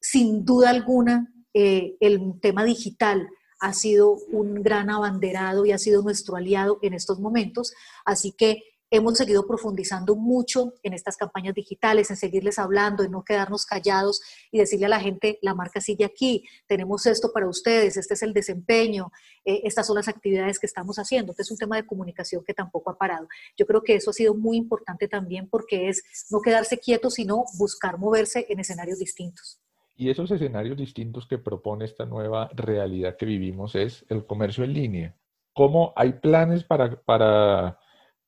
[0.00, 3.28] sin duda alguna, eh, el tema digital
[3.60, 7.72] ha sido un gran abanderado y ha sido nuestro aliado en estos momentos.
[8.04, 13.24] Así que hemos seguido profundizando mucho en estas campañas digitales, en seguirles hablando, en no
[13.24, 17.96] quedarnos callados y decirle a la gente, la marca sigue aquí, tenemos esto para ustedes,
[17.96, 19.10] este es el desempeño,
[19.46, 21.32] eh, estas son las actividades que estamos haciendo.
[21.32, 23.26] Este es un tema de comunicación que tampoco ha parado.
[23.56, 27.44] Yo creo que eso ha sido muy importante también porque es no quedarse quieto, sino
[27.58, 29.58] buscar moverse en escenarios distintos.
[29.96, 34.74] Y esos escenarios distintos que propone esta nueva realidad que vivimos es el comercio en
[34.74, 35.16] línea.
[35.54, 37.78] ¿Cómo hay planes para, para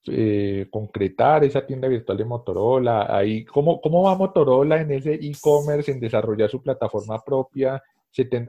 [0.07, 3.07] eh, concretar esa tienda virtual de Motorola?
[3.09, 7.83] Ahí, ¿cómo, ¿Cómo va Motorola en ese e-commerce, en desarrollar su plataforma propia?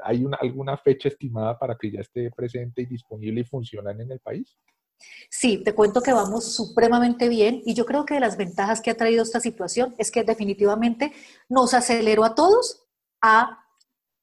[0.04, 4.12] ¿Hay una, alguna fecha estimada para que ya esté presente y disponible y funcionan en
[4.12, 4.56] el país?
[5.30, 8.92] Sí, te cuento que vamos supremamente bien y yo creo que de las ventajas que
[8.92, 11.12] ha traído esta situación es que definitivamente
[11.50, 12.86] nos aceleró a todos
[13.22, 13.66] a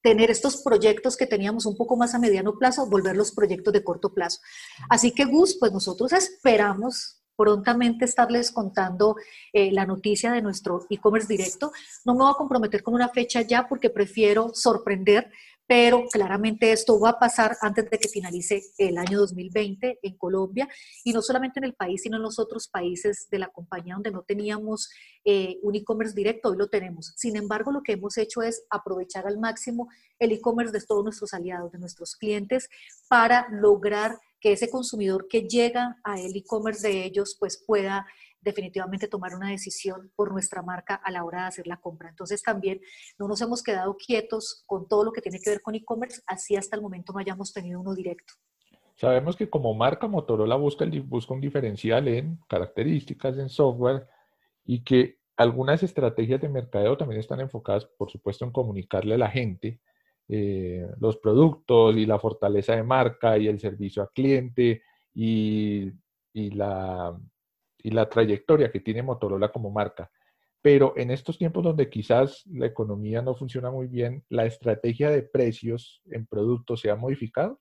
[0.03, 4.13] tener estos proyectos que teníamos un poco más a mediano plazo, volverlos proyectos de corto
[4.13, 4.41] plazo.
[4.89, 9.17] Así que Gus, pues nosotros esperamos prontamente estarles contando
[9.53, 11.73] eh, la noticia de nuestro e-commerce directo.
[12.05, 15.29] No me voy a comprometer con una fecha ya porque prefiero sorprender,
[15.67, 20.69] pero claramente esto va a pasar antes de que finalice el año 2020 en Colombia
[21.03, 24.13] y no solamente en el país, sino en los otros países de la compañía donde
[24.13, 24.89] no teníamos
[25.25, 27.13] eh, un e-commerce directo, hoy lo tenemos.
[27.17, 29.89] Sin embargo, lo que hemos hecho es aprovechar al máximo
[30.21, 32.69] el e-commerce de todos nuestros aliados, de nuestros clientes,
[33.09, 38.05] para lograr que ese consumidor que llega a el e-commerce de ellos pues pueda
[38.41, 42.09] definitivamente tomar una decisión por nuestra marca a la hora de hacer la compra.
[42.09, 42.81] Entonces también
[43.21, 46.57] no nos hemos quedado quietos con todo lo que tiene que ver con e-commerce, así
[46.57, 48.35] hasta el momento no hayamos tenido uno directo.
[48.97, 54.09] Sabemos que como marca Motorola busca, busca un diferencial en características, en software
[54.65, 59.31] y que algunas estrategias de mercadeo también están enfocadas, por supuesto, en comunicarle a la
[59.31, 59.81] gente
[60.29, 64.83] eh, los productos y la fortaleza de marca y el servicio al cliente
[65.15, 65.91] y,
[66.33, 67.19] la,
[67.79, 70.11] y la trayectoria que tiene Motorola como marca.
[70.63, 75.23] Pero en estos tiempos donde quizás la economía no funciona muy bien, ¿la estrategia de
[75.23, 77.61] precios en productos se ha modificado?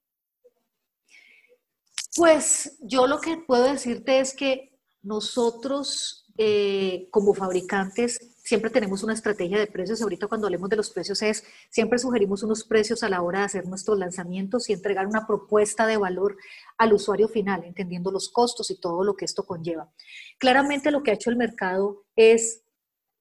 [2.15, 9.14] Pues yo lo que puedo decirte es que nosotros eh, como fabricantes siempre tenemos una
[9.14, 10.02] estrategia de precios.
[10.02, 13.46] Ahorita cuando hablemos de los precios es, siempre sugerimos unos precios a la hora de
[13.46, 16.36] hacer nuestros lanzamientos y entregar una propuesta de valor
[16.78, 19.90] al usuario final, entendiendo los costos y todo lo que esto conlleva.
[20.38, 22.66] Claramente lo que ha hecho el mercado es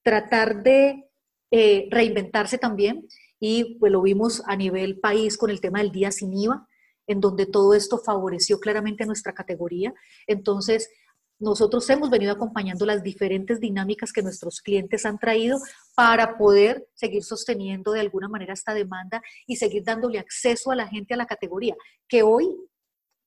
[0.03, 1.09] tratar de
[1.49, 3.07] eh, reinventarse también
[3.39, 6.67] y pues lo vimos a nivel país con el tema del día sin IVA,
[7.07, 9.93] en donde todo esto favoreció claramente nuestra categoría.
[10.27, 10.89] Entonces,
[11.41, 15.57] nosotros hemos venido acompañando las diferentes dinámicas que nuestros clientes han traído
[15.95, 20.87] para poder seguir sosteniendo de alguna manera esta demanda y seguir dándole acceso a la
[20.87, 21.75] gente a la categoría,
[22.07, 22.55] que hoy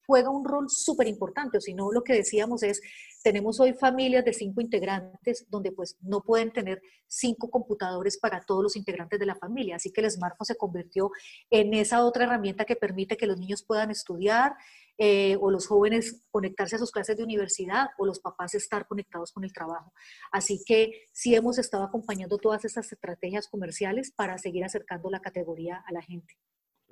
[0.07, 2.81] juega un rol súper importante, o si no, lo que decíamos es,
[3.23, 8.63] tenemos hoy familias de cinco integrantes donde pues no pueden tener cinco computadores para todos
[8.63, 11.11] los integrantes de la familia, así que el smartphone se convirtió
[11.51, 14.55] en esa otra herramienta que permite que los niños puedan estudiar,
[14.97, 19.33] eh, o los jóvenes conectarse a sus clases de universidad o los papás estar conectados
[19.33, 19.93] con el trabajo.
[20.31, 25.83] Así que sí hemos estado acompañando todas estas estrategias comerciales para seguir acercando la categoría
[25.85, 26.37] a la gente.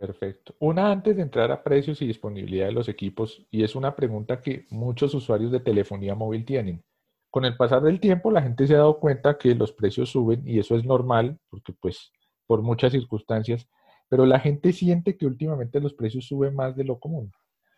[0.03, 0.57] Perfecto.
[0.59, 4.41] Una antes de entrar a precios y disponibilidad de los equipos, y es una pregunta
[4.41, 6.83] que muchos usuarios de telefonía móvil tienen.
[7.31, 10.43] Con el pasar del tiempo, la gente se ha dado cuenta que los precios suben
[10.45, 12.11] y eso es normal, porque pues
[12.49, 13.69] por muchas circunstancias,
[14.09, 17.31] pero la gente siente que últimamente los precios suben más de lo común.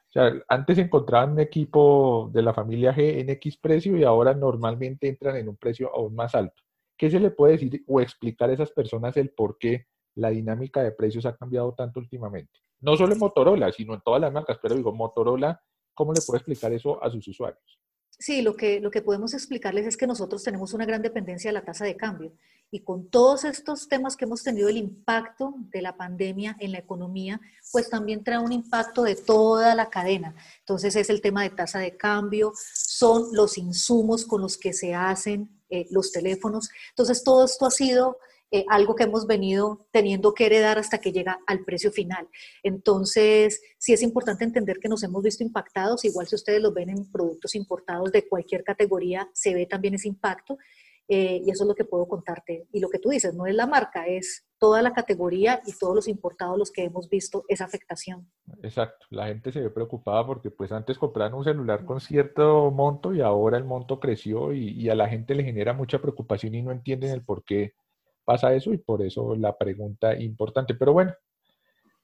[0.08, 4.32] O sea, antes encontraban un equipo de la familia G en X precio y ahora
[4.32, 6.62] normalmente entran en un precio aún más alto.
[6.96, 10.83] ¿Qué se le puede decir o explicar a esas personas el por qué la dinámica
[10.83, 12.61] de precios ha cambiado tanto últimamente?
[12.81, 15.61] No solo en Motorola, sino en todas las marcas, pero digo, Motorola,
[15.94, 17.81] ¿cómo le puede explicar eso a sus usuarios?
[18.11, 21.55] Sí, lo que, lo que podemos explicarles es que nosotros tenemos una gran dependencia de
[21.55, 22.33] la tasa de cambio
[22.74, 26.79] y con todos estos temas que hemos tenido, el impacto de la pandemia en la
[26.79, 30.35] economía, pues también trae un impacto de toda la cadena.
[30.59, 34.93] Entonces es el tema de tasa de cambio, son los insumos con los que se
[34.93, 36.68] hacen eh, los teléfonos.
[36.91, 38.18] Entonces todo esto ha sido
[38.55, 42.28] eh, algo que hemos venido teniendo que heredar hasta que llega al precio final.
[42.62, 46.90] Entonces, sí es importante entender que nos hemos visto impactados, igual si ustedes lo ven
[46.90, 50.57] en productos importados de cualquier categoría, se ve también ese impacto.
[51.09, 52.68] Eh, y eso es lo que puedo contarte.
[52.70, 55.96] Y lo que tú dices, no es la marca, es toda la categoría y todos
[55.96, 58.30] los importados los que hemos visto esa afectación.
[58.62, 63.12] Exacto, la gente se ve preocupada porque pues antes compraban un celular con cierto monto
[63.12, 66.62] y ahora el monto creció y, y a la gente le genera mucha preocupación y
[66.62, 67.74] no entienden el por qué
[68.25, 70.75] pasa eso y por eso la pregunta importante.
[70.75, 71.12] Pero bueno,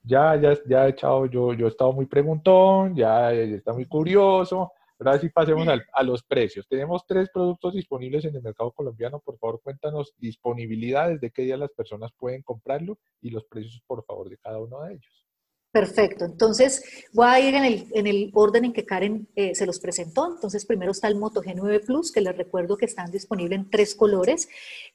[0.03, 4.73] Ya, ya, ya he echado, yo, yo he estado muy preguntón, ya, está muy curioso.
[4.99, 6.67] Ahora sí pasemos a los precios.
[6.69, 9.19] Tenemos tres productos disponibles en el mercado colombiano.
[9.21, 14.05] Por favor, cuéntanos disponibilidades, de qué día las personas pueden comprarlo y los precios, por
[14.05, 15.27] favor, de cada uno de ellos.
[15.73, 16.25] Perfecto.
[16.25, 20.29] Entonces, voy a ir en el, orden en que Karen eh, se los presentó.
[20.35, 23.95] Entonces, primero está el Moto G9 Plus, que les recuerdo que están disponibles en tres
[23.95, 24.49] colores.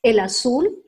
[0.03, 0.83] El azul,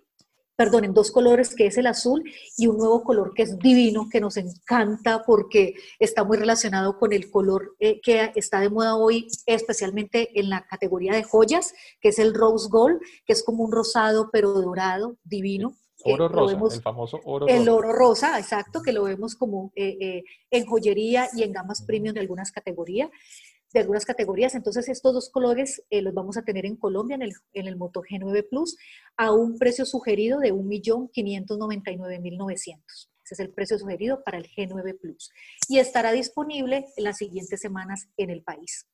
[0.58, 2.24] perdón, en dos colores, que es el azul,
[2.58, 7.14] y un nuevo color que es divino, que nos encanta porque está muy relacionado con
[7.14, 12.10] el color eh, que está de moda hoy, especialmente en la categoría de joyas, que
[12.10, 15.78] es el Rose Gold, que es como un rosado pero dorado, divino.
[16.04, 17.60] Oro rosa, el famoso oro rosa.
[17.60, 21.82] El oro rosa, exacto, que lo vemos como eh, eh, en joyería y en gamas
[21.82, 23.10] premium de algunas categorías.
[23.74, 24.56] De algunas categorías.
[24.56, 27.76] Entonces, estos dos colores eh, los vamos a tener en Colombia en el, en el
[27.76, 28.78] Moto G9 Plus
[29.18, 33.10] a un precio sugerido de 1.599.900.
[33.24, 35.32] Ese es el precio sugerido para el G9 Plus.
[35.68, 38.88] Y estará disponible en las siguientes semanas en el país.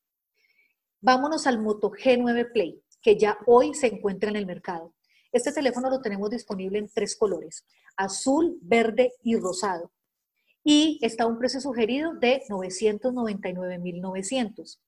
[1.01, 4.95] Vámonos al Moto G9 Play, que ya hoy se encuentra en el mercado.
[5.31, 7.65] Este teléfono lo tenemos disponible en tres colores,
[7.97, 9.91] azul, verde y rosado.
[10.63, 14.79] Y está un precio sugerido de 999.900.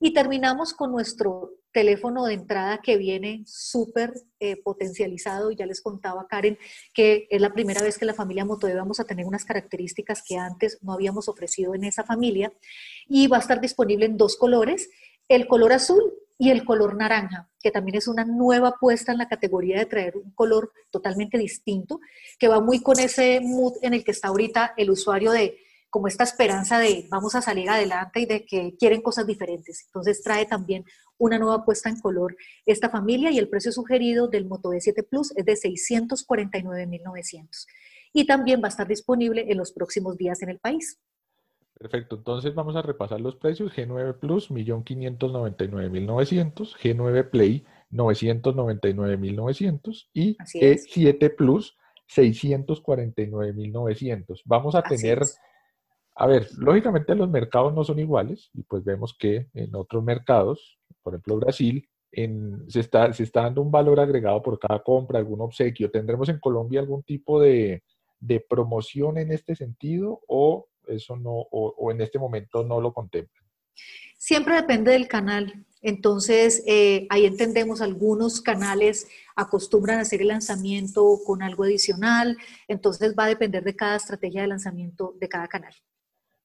[0.00, 5.50] Y terminamos con nuestro teléfono de entrada que viene súper eh, potencializado.
[5.50, 6.58] Ya les contaba Karen
[6.94, 10.36] que es la primera vez que la familia Moto vamos a tener unas características que
[10.36, 12.52] antes no habíamos ofrecido en esa familia.
[13.06, 14.88] Y va a estar disponible en dos colores.
[15.28, 16.02] El color azul
[16.40, 20.16] y el color naranja, que también es una nueva apuesta en la categoría de traer
[20.16, 22.00] un color totalmente distinto,
[22.38, 25.58] que va muy con ese mood en el que está ahorita el usuario de
[25.90, 29.82] como esta esperanza de vamos a salir adelante y de que quieren cosas diferentes.
[29.84, 30.86] Entonces trae también
[31.18, 32.34] una nueva apuesta en color
[32.64, 37.66] esta familia y el precio sugerido del Moto E7 Plus es de 649.900
[38.14, 40.98] y también va a estar disponible en los próximos días en el país.
[41.80, 43.72] Perfecto, entonces vamos a repasar los precios.
[43.72, 51.78] G9 Plus, 1.599.900, G9 Play, 999.900 y E7 Plus,
[52.14, 54.42] 649.900.
[54.44, 55.22] Vamos a tener,
[56.16, 60.78] a ver, lógicamente los mercados no son iguales y pues vemos que en otros mercados,
[61.02, 65.40] por ejemplo Brasil, se, está, se está dando un valor agregado por cada compra, algún
[65.40, 65.90] obsequio.
[65.90, 67.84] ¿Tendremos en Colombia algún tipo de,
[68.18, 73.44] de promoción en este sentido o eso no, o, en este momento no lo contemplan?
[74.18, 75.66] Siempre depende del canal.
[75.82, 82.36] Entonces, eh, ahí entendemos algunos canales acostumbran a hacer el lanzamiento con algo adicional,
[82.68, 85.74] entonces va a depender de cada estrategia de lanzamiento de cada canal.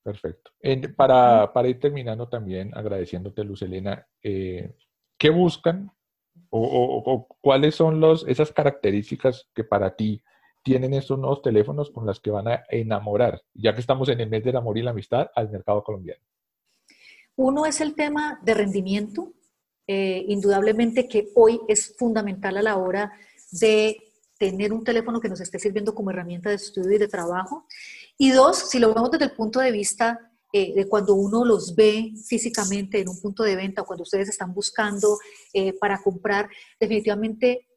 [0.01, 0.51] Perfecto.
[0.95, 4.75] para, ir terminando también, agradeciéndote, Luz Elena, eh,
[5.17, 5.91] ¿qué buscan
[6.49, 10.23] o, o, cuáles son los, esas características que para ti
[10.65, 14.29] tienen estos nuevos teléfonos con los que van a enamorar, ya que estamos en el
[14.29, 16.21] mes del amor y la amistad, al mercado colombiano?
[17.35, 19.33] Uno es el tema de rendimiento,
[19.85, 23.13] eh, indudablemente que hoy es fundamental a la hora
[23.51, 23.95] de
[24.39, 27.67] tener un teléfono que nos esté sirviendo como herramienta de estudio y de trabajo.
[28.17, 31.75] Y dos, si lo vemos desde el punto de vista eh, de cuando uno los
[31.75, 35.19] ve físicamente en un punto de venta o cuando ustedes están buscando
[35.53, 36.49] eh, para comprar,
[36.79, 37.67] definitivamente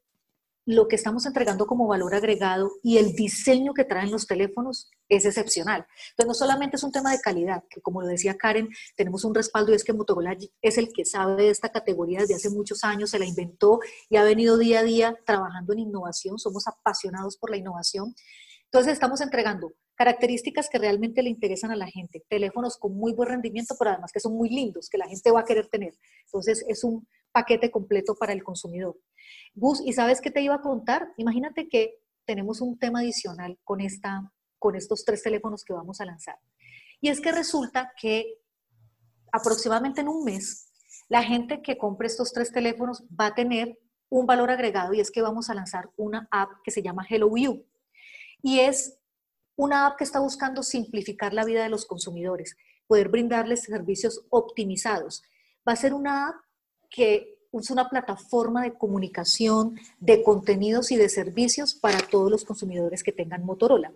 [0.69, 5.25] lo que estamos entregando como valor agregado y el diseño que traen los teléfonos es
[5.25, 5.87] excepcional.
[6.11, 9.35] Entonces, no solamente es un tema de calidad, que como lo decía Karen, tenemos un
[9.35, 12.85] respaldo y es que Motorola es el que sabe de esta categoría desde hace muchos
[12.85, 17.39] años, se la inventó y ha venido día a día trabajando en innovación, somos apasionados
[17.39, 18.15] por la innovación.
[18.71, 23.31] Entonces, estamos entregando características que realmente le interesan a la gente, teléfonos con muy buen
[23.31, 25.95] rendimiento, pero además que son muy lindos, que la gente va a querer tener.
[26.27, 28.97] Entonces, es un paquete completo para el consumidor.
[29.55, 31.13] Gus, ¿y sabes qué te iba a contar?
[31.17, 31.95] Imagínate que
[32.27, 36.37] tenemos un tema adicional con, esta, con estos tres teléfonos que vamos a lanzar.
[37.01, 38.39] Y es que resulta que
[39.33, 40.73] aproximadamente en un mes,
[41.09, 43.79] la gente que compre estos tres teléfonos va a tener
[44.11, 47.31] un valor agregado y es que vamos a lanzar una app que se llama Hello
[47.37, 47.65] You.
[48.43, 48.99] Y es
[49.57, 55.23] una app que está buscando simplificar la vida de los consumidores, poder brindarles servicios optimizados.
[55.67, 56.37] Va a ser una app
[56.91, 63.03] que es una plataforma de comunicación, de contenidos y de servicios para todos los consumidores
[63.03, 63.93] que tengan Motorola.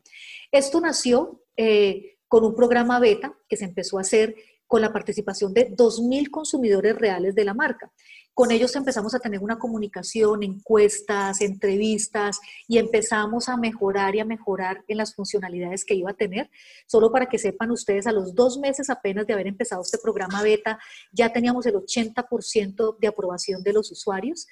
[0.50, 4.34] Esto nació eh, con un programa beta que se empezó a hacer
[4.66, 7.92] con la participación de 2.000 consumidores reales de la marca.
[8.34, 14.24] Con ellos empezamos a tener una comunicación, encuestas, entrevistas y empezamos a mejorar y a
[14.24, 16.50] mejorar en las funcionalidades que iba a tener.
[16.86, 20.42] Solo para que sepan ustedes, a los dos meses apenas de haber empezado este programa
[20.42, 20.78] beta,
[21.12, 24.46] ya teníamos el 80% de aprobación de los usuarios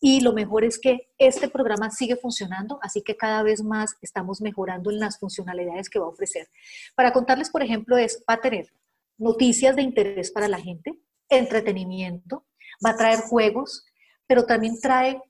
[0.00, 4.40] y lo mejor es que este programa sigue funcionando, así que cada vez más estamos
[4.40, 6.48] mejorando en las funcionalidades que va a ofrecer.
[6.94, 8.72] Para contarles, por ejemplo, es, va a tener
[9.16, 12.44] noticias de interés para la gente, entretenimiento,
[12.84, 13.84] va a traer juegos,
[14.26, 15.20] pero también trae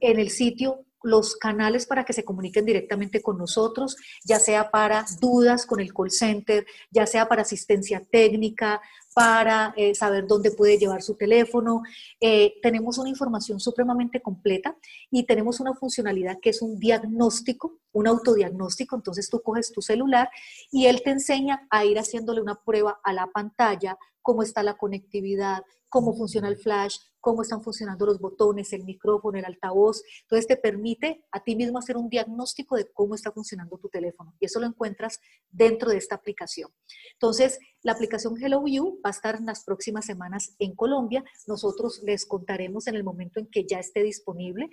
[0.00, 5.04] en el sitio los canales para que se comuniquen directamente con nosotros, ya sea para
[5.20, 8.80] dudas con el call center, ya sea para asistencia técnica,
[9.14, 11.82] para eh, saber dónde puede llevar su teléfono.
[12.20, 14.76] Eh, tenemos una información supremamente completa
[15.10, 18.96] y tenemos una funcionalidad que es un diagnóstico, un autodiagnóstico.
[18.96, 20.28] Entonces tú coges tu celular
[20.72, 24.76] y él te enseña a ir haciéndole una prueba a la pantalla, cómo está la
[24.76, 25.62] conectividad,
[25.96, 30.02] cómo funciona el flash, cómo están funcionando los botones, el micrófono, el altavoz.
[30.24, 34.34] Entonces te permite a ti mismo hacer un diagnóstico de cómo está funcionando tu teléfono
[34.38, 36.70] y eso lo encuentras dentro de esta aplicación.
[37.14, 41.24] Entonces, la aplicación Hello You va a estar en las próximas semanas en Colombia.
[41.46, 44.68] Nosotros les contaremos en el momento en que ya esté disponible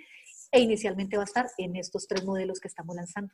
[0.52, 3.32] e inicialmente va a estar en estos tres modelos que estamos lanzando.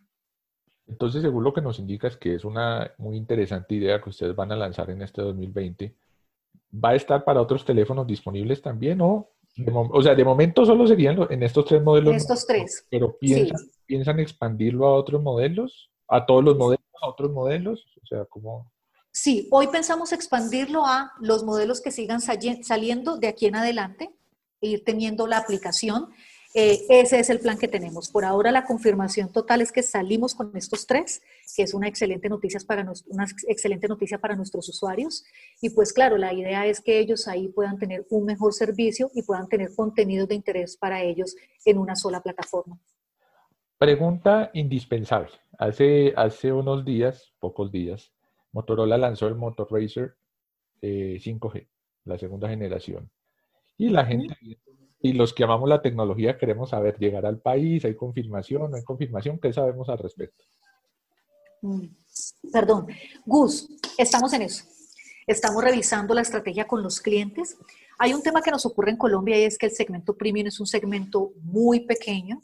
[0.86, 4.36] Entonces, según lo que nos indica es que es una muy interesante idea que ustedes
[4.36, 5.96] van a lanzar en este 2020
[6.72, 9.30] ¿Va a estar para otros teléfonos disponibles también o,
[9.74, 12.12] o sea, de momento solo serían en estos tres modelos?
[12.12, 12.86] En estos tres.
[12.90, 18.06] Pero piensan, piensan expandirlo a otros modelos, a todos los modelos, a otros modelos, o
[18.06, 18.70] sea, ¿cómo?
[19.12, 24.10] Sí, hoy pensamos expandirlo a los modelos que sigan saliendo de aquí en adelante,
[24.60, 26.10] e ir teniendo la aplicación
[26.52, 28.10] eh, ese es el plan que tenemos.
[28.10, 31.22] Por ahora la confirmación total es que salimos con estos tres,
[31.56, 35.24] que es una excelente noticia para, una excelente noticia para nuestros usuarios.
[35.60, 39.22] Y pues claro, la idea es que ellos ahí puedan tener un mejor servicio y
[39.22, 42.78] puedan tener contenidos de interés para ellos en una sola plataforma.
[43.78, 45.32] Pregunta indispensable.
[45.56, 48.12] Hace, hace unos días, pocos días,
[48.52, 50.16] Motorola lanzó el Motor Racer
[50.82, 51.68] 5G, eh,
[52.04, 53.10] la segunda generación.
[53.78, 54.36] Y la gente,
[55.02, 58.84] y los que amamos la tecnología queremos saber, llegar al país, hay confirmación, no hay
[58.84, 60.44] confirmación, ¿qué sabemos al respecto?
[61.62, 61.86] Mm,
[62.52, 62.86] perdón,
[63.24, 64.64] Gus, estamos en eso.
[65.26, 67.56] Estamos revisando la estrategia con los clientes.
[67.98, 70.60] Hay un tema que nos ocurre en Colombia y es que el segmento premium es
[70.60, 72.40] un segmento muy pequeño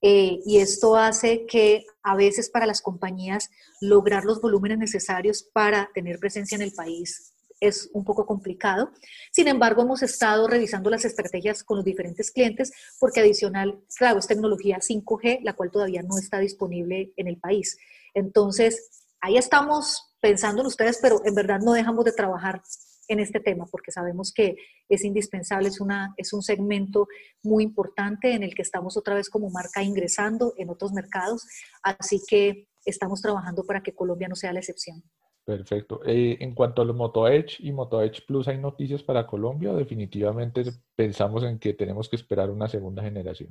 [0.00, 5.90] eh, y esto hace que a veces para las compañías lograr los volúmenes necesarios para
[5.94, 7.31] tener presencia en el país
[7.62, 8.90] es un poco complicado.
[9.30, 14.26] Sin embargo, hemos estado revisando las estrategias con los diferentes clientes porque adicional, claro, es
[14.26, 17.78] tecnología 5G, la cual todavía no está disponible en el país.
[18.14, 22.62] Entonces, ahí estamos pensando en ustedes, pero en verdad no dejamos de trabajar
[23.06, 24.56] en este tema porque sabemos que
[24.88, 27.06] es indispensable, es, una, es un segmento
[27.42, 31.46] muy importante en el que estamos otra vez como marca ingresando en otros mercados,
[31.82, 35.04] así que estamos trabajando para que Colombia no sea la excepción.
[35.44, 36.00] Perfecto.
[36.06, 39.72] Eh, en cuanto a los Moto Edge y Moto Edge Plus, ¿hay noticias para Colombia?
[39.72, 40.62] Definitivamente
[40.94, 43.50] pensamos en que tenemos que esperar una segunda generación.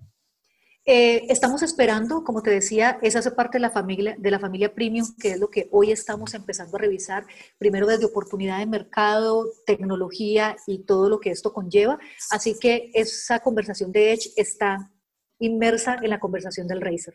[0.85, 4.73] Eh, estamos esperando, como te decía, esa hace parte de la familia de la familia
[4.73, 7.25] premium, que es lo que hoy estamos empezando a revisar,
[7.59, 11.99] primero desde oportunidad de mercado, tecnología y todo lo que esto conlleva.
[12.31, 14.91] Así que esa conversación de Edge está
[15.37, 17.13] inmersa en la conversación del Racer.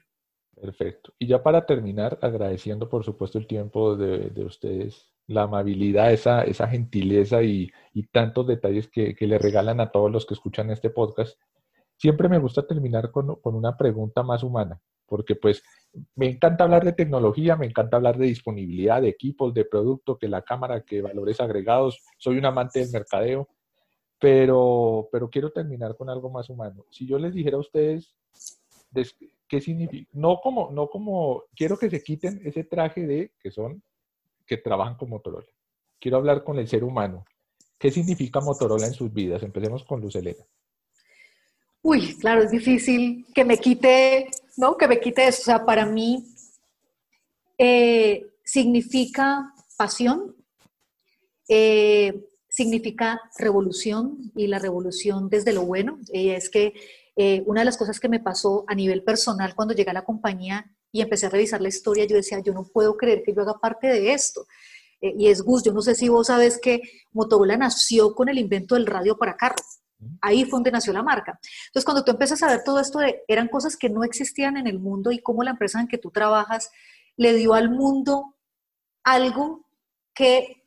[0.61, 1.13] Perfecto.
[1.19, 6.67] Y ya para terminar, agradeciendo por supuesto el tiempo de, ustedes, la amabilidad, esa, esa
[6.67, 7.71] gentileza y,
[8.11, 11.39] tantos detalles que, le regalan a todos los que escuchan este podcast.
[11.99, 15.63] Siempre me gusta terminar con, una pregunta más humana, porque pues
[16.15, 20.29] me encanta hablar de tecnología, me encanta hablar de disponibilidad de equipos, de producto, que
[20.29, 22.01] la cámara, que valores agregados.
[22.17, 23.49] Soy un amante del mercadeo,
[24.19, 26.87] pero, pero quiero terminar con algo más humano.
[26.91, 28.17] Si yo les dijera a ustedes
[29.49, 30.11] ¿Qué significa?
[30.13, 33.83] No como, no como, quiero que se quiten ese traje de que son,
[34.47, 35.47] que trabajan con Motorola.
[36.01, 37.25] Quiero hablar con el ser humano.
[37.79, 39.43] ¿Qué significa Motorola en sus vidas?
[39.43, 40.45] Empecemos con Luz Elena.
[41.83, 44.77] Uy, claro, es difícil que me quite, ¿no?
[44.77, 45.43] Que me quite eso.
[45.43, 46.25] O sea, para mí
[47.59, 50.35] eh, significa pasión,
[51.49, 56.01] eh, significa revolución y la revolución desde lo bueno.
[56.13, 56.75] Y es que
[57.17, 60.05] eh, una de las cosas que me pasó a nivel personal cuando llegué a la
[60.05, 63.41] compañía y empecé a revisar la historia, yo decía, yo no puedo creer que yo
[63.41, 64.47] haga parte de esto.
[65.01, 68.39] Eh, y es Gus, yo no sé si vos sabes que Motorola nació con el
[68.39, 69.57] invento del radio para carro.
[70.21, 71.41] Ahí fue donde nació la marca.
[71.69, 74.79] Entonces, cuando tú empiezas a ver todo esto, eran cosas que no existían en el
[74.79, 76.71] mundo y cómo la empresa en que tú trabajas
[77.17, 78.37] le dio al mundo
[79.05, 79.65] algo
[80.13, 80.66] que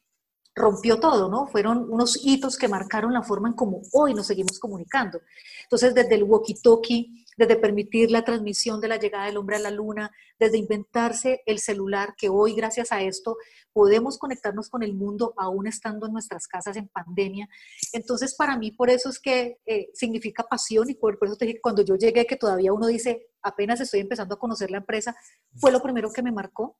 [0.60, 1.48] rompió todo, ¿no?
[1.48, 5.22] Fueron unos hitos que marcaron la forma en cómo hoy nos seguimos comunicando.
[5.64, 9.72] Entonces, desde el walkie-talkie, desde permitir la transmisión de la llegada del hombre a la
[9.72, 13.38] luna, desde inventarse el celular, que hoy gracias a esto
[13.72, 17.48] podemos conectarnos con el mundo aún estando en nuestras casas en pandemia.
[17.94, 21.46] Entonces, para mí, por eso es que eh, significa pasión y por, por eso te
[21.46, 25.16] dije, cuando yo llegué, que todavía uno dice, apenas estoy empezando a conocer la empresa,
[25.56, 26.78] fue lo primero que me marcó.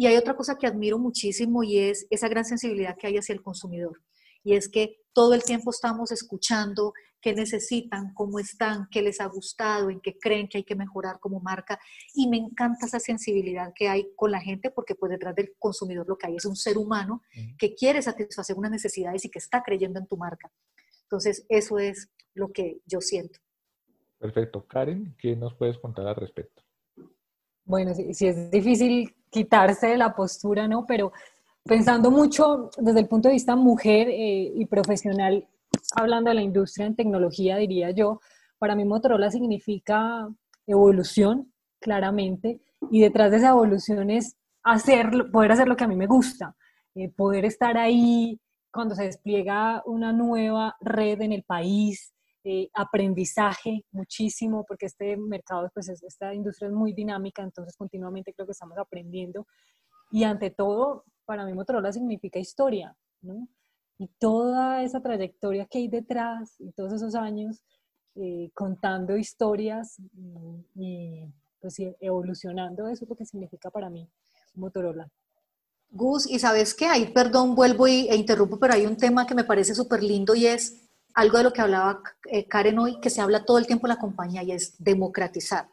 [0.00, 3.34] Y hay otra cosa que admiro muchísimo y es esa gran sensibilidad que hay hacia
[3.34, 4.00] el consumidor.
[4.42, 9.26] Y es que todo el tiempo estamos escuchando qué necesitan, cómo están, qué les ha
[9.26, 11.78] gustado, en qué creen que hay que mejorar como marca.
[12.14, 16.08] Y me encanta esa sensibilidad que hay con la gente porque pues detrás del consumidor
[16.08, 17.20] lo que hay es un ser humano
[17.58, 20.50] que quiere satisfacer unas necesidades y que está creyendo en tu marca.
[21.02, 23.38] Entonces, eso es lo que yo siento.
[24.18, 24.66] Perfecto.
[24.66, 26.62] Karen, ¿qué nos puedes contar al respecto?
[27.66, 30.86] Bueno, sí, es difícil quitarse de la postura, ¿no?
[30.86, 31.12] Pero
[31.64, 35.46] pensando mucho desde el punto de vista mujer eh, y profesional,
[35.94, 38.20] hablando de la industria en tecnología, diría yo,
[38.58, 40.28] para mí Motorola significa
[40.66, 42.60] evolución, claramente,
[42.90, 44.36] y detrás de esa evolución es
[45.32, 46.54] poder hacer lo que a mí me gusta,
[46.94, 48.38] eh, poder estar ahí
[48.72, 52.12] cuando se despliega una nueva red en el país,
[52.42, 58.46] eh, aprendizaje muchísimo, porque este mercado, pues esta industria es muy dinámica, entonces continuamente creo
[58.46, 59.46] que estamos aprendiendo.
[60.10, 63.46] Y ante todo, para mí Motorola significa historia, ¿no?
[63.98, 67.62] Y toda esa trayectoria que hay detrás y todos esos años
[68.14, 69.98] eh, contando historias
[70.74, 71.26] y,
[71.60, 74.08] pues, evolucionando, eso es lo que significa para mí
[74.54, 75.08] Motorola.
[75.90, 79.34] Gus, y sabes qué, ahí perdón, vuelvo y, e interrumpo, pero hay un tema que
[79.34, 83.10] me parece súper lindo y es algo de lo que hablaba eh, Karen hoy, que
[83.10, 85.68] se habla todo el tiempo en la compañía y es democratizar.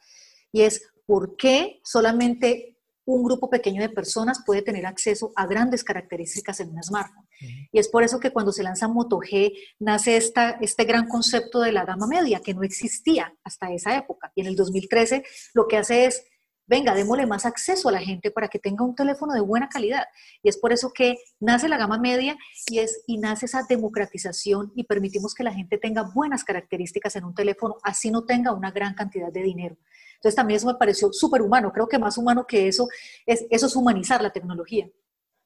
[0.51, 2.77] Y es por qué solamente
[3.07, 7.25] un grupo pequeño de personas puede tener acceso a grandes características en un smartphone.
[7.71, 11.61] Y es por eso que cuando se lanza Moto G nace esta, este gran concepto
[11.61, 14.33] de la gama media que no existía hasta esa época.
[14.35, 15.23] Y en el 2013
[15.53, 16.25] lo que hace es
[16.67, 20.05] venga, démosle más acceso a la gente para que tenga un teléfono de buena calidad.
[20.43, 22.37] Y es por eso que nace la gama media
[22.67, 27.25] y, es, y nace esa democratización y permitimos que la gente tenga buenas características en
[27.25, 29.77] un teléfono, así no tenga una gran cantidad de dinero.
[30.15, 31.71] Entonces también eso me pareció súper humano.
[31.71, 32.87] Creo que más humano que eso
[33.25, 34.89] es, eso es humanizar la tecnología.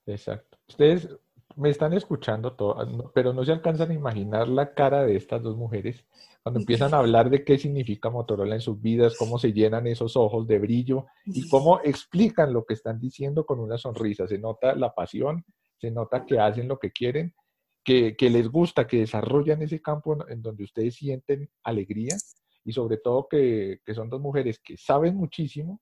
[0.05, 0.57] Exacto.
[0.67, 1.09] Ustedes
[1.55, 5.57] me están escuchando todo, pero no se alcanzan a imaginar la cara de estas dos
[5.57, 6.05] mujeres
[6.43, 10.17] cuando empiezan a hablar de qué significa Motorola en sus vidas, cómo se llenan esos
[10.17, 14.27] ojos de brillo y cómo explican lo que están diciendo con una sonrisa.
[14.27, 15.45] Se nota la pasión,
[15.77, 17.35] se nota que hacen lo que quieren,
[17.83, 22.17] que, les gusta, que desarrollan ese campo en, donde ustedes sienten alegría
[22.63, 25.79] y sobre todo que, que son dos mujeres que saben muchísimo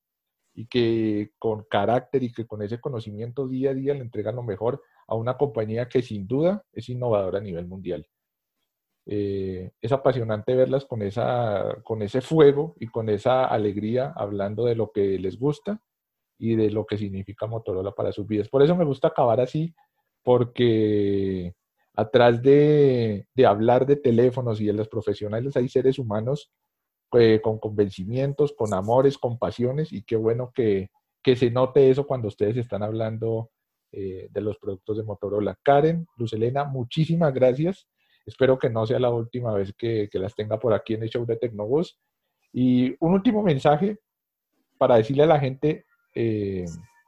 [0.53, 4.43] y que con carácter y que con ese conocimiento día a día le entregan lo
[4.43, 8.07] mejor a una compañía que sin duda es innovadora a nivel mundial.
[9.05, 14.75] Eh, es apasionante verlas con, esa, con ese fuego y con esa alegría hablando de
[14.75, 15.81] lo que les gusta
[16.37, 18.49] y de lo que significa Motorola para sus vidas.
[18.49, 19.73] Por eso me gusta acabar así,
[20.23, 21.55] porque
[21.95, 26.51] atrás de, de hablar de teléfonos y de los profesionales hay seres humanos
[27.13, 30.89] eh, con convencimientos, con amores, con pasiones y qué bueno que,
[31.23, 33.51] que se note eso cuando ustedes están hablando
[33.91, 35.57] eh, de los productos de Motorola.
[35.63, 37.87] Karen, Luz Elena, muchísimas gracias
[38.29, 41.25] Espero que no sea la última vez que, las tenga por aquí en el show
[41.25, 41.99] de Tecnobus.
[42.53, 43.97] Y un último mensaje
[44.77, 46.65] para decirle a la gente eh,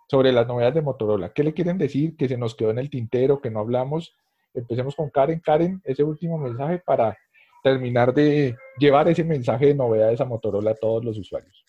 [0.09, 1.31] sobre las novedades de Motorola.
[1.31, 2.17] ¿Qué le quieren decir?
[2.17, 4.15] Que se nos quedó en el tintero, que no hablamos.
[4.55, 5.41] Empecemos con Karen.
[5.41, 7.15] Karen, ese último mensaje para
[7.63, 11.65] terminar de llevar ese mensaje de novedades a Motorola a todos los usuarios.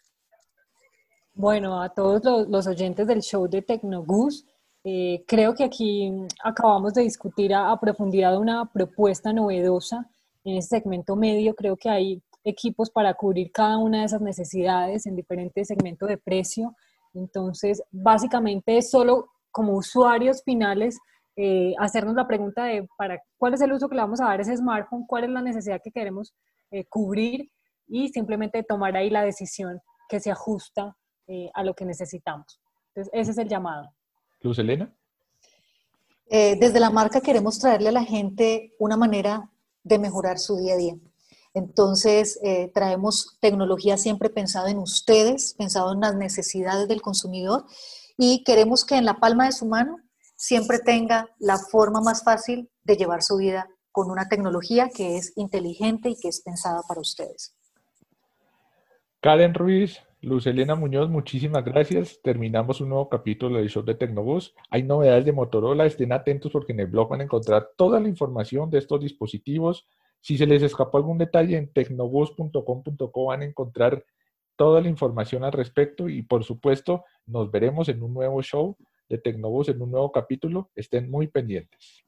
[1.34, 4.44] Bueno, a todos los, los oyentes del show de Tecnogus,
[4.84, 6.12] eh, creo que aquí
[6.42, 10.08] acabamos de discutir a, profundidad una propuesta novedosa
[10.44, 11.54] en ese segmento medio.
[11.54, 16.18] Creo que hay equipos para cubrir cada una de esas necesidades en diferentes segmentos de
[16.18, 16.74] precio.
[17.14, 20.98] Entonces, básicamente solo como usuarios finales
[21.36, 24.38] eh, hacernos la pregunta de para cuál es el uso que le vamos a dar
[24.38, 26.34] a ese smartphone, cuál es la necesidad que queremos
[26.70, 27.50] eh, cubrir
[27.88, 30.96] y simplemente tomar ahí la decisión que se ajusta
[31.54, 32.60] a lo que necesitamos.
[32.88, 33.90] Entonces, ese es el llamado.
[34.42, 34.92] Luz Elena.
[36.28, 39.50] Eh, desde la marca queremos traerle a la gente una manera
[39.82, 40.96] de mejorar su día a día.
[41.54, 47.66] Entonces, eh, traemos tecnología siempre pensada en ustedes, pensado en las necesidades del consumidor
[48.16, 49.98] y queremos que en la palma de su mano
[50.36, 55.32] siempre tenga la forma más fácil de llevar su vida con una tecnología que es
[55.36, 57.54] inteligente y que es pensada para ustedes.
[59.20, 62.20] Karen Ruiz, Luz Elena Muñoz, muchísimas gracias.
[62.22, 64.54] Terminamos un nuevo capítulo del show de Tecnobus.
[64.70, 68.08] Hay novedades de Motorola, estén atentos porque en el blog van a encontrar toda la
[68.08, 69.86] información de estos dispositivos.
[70.20, 74.04] Si se les escapó algún detalle en tecnobus.com.co van a encontrar
[74.56, 78.76] toda la información al respecto y por supuesto nos veremos en un nuevo show
[79.12, 80.70] de Tecnobus en un nuevo capítulo.
[80.74, 82.02] Estén muy pendientes.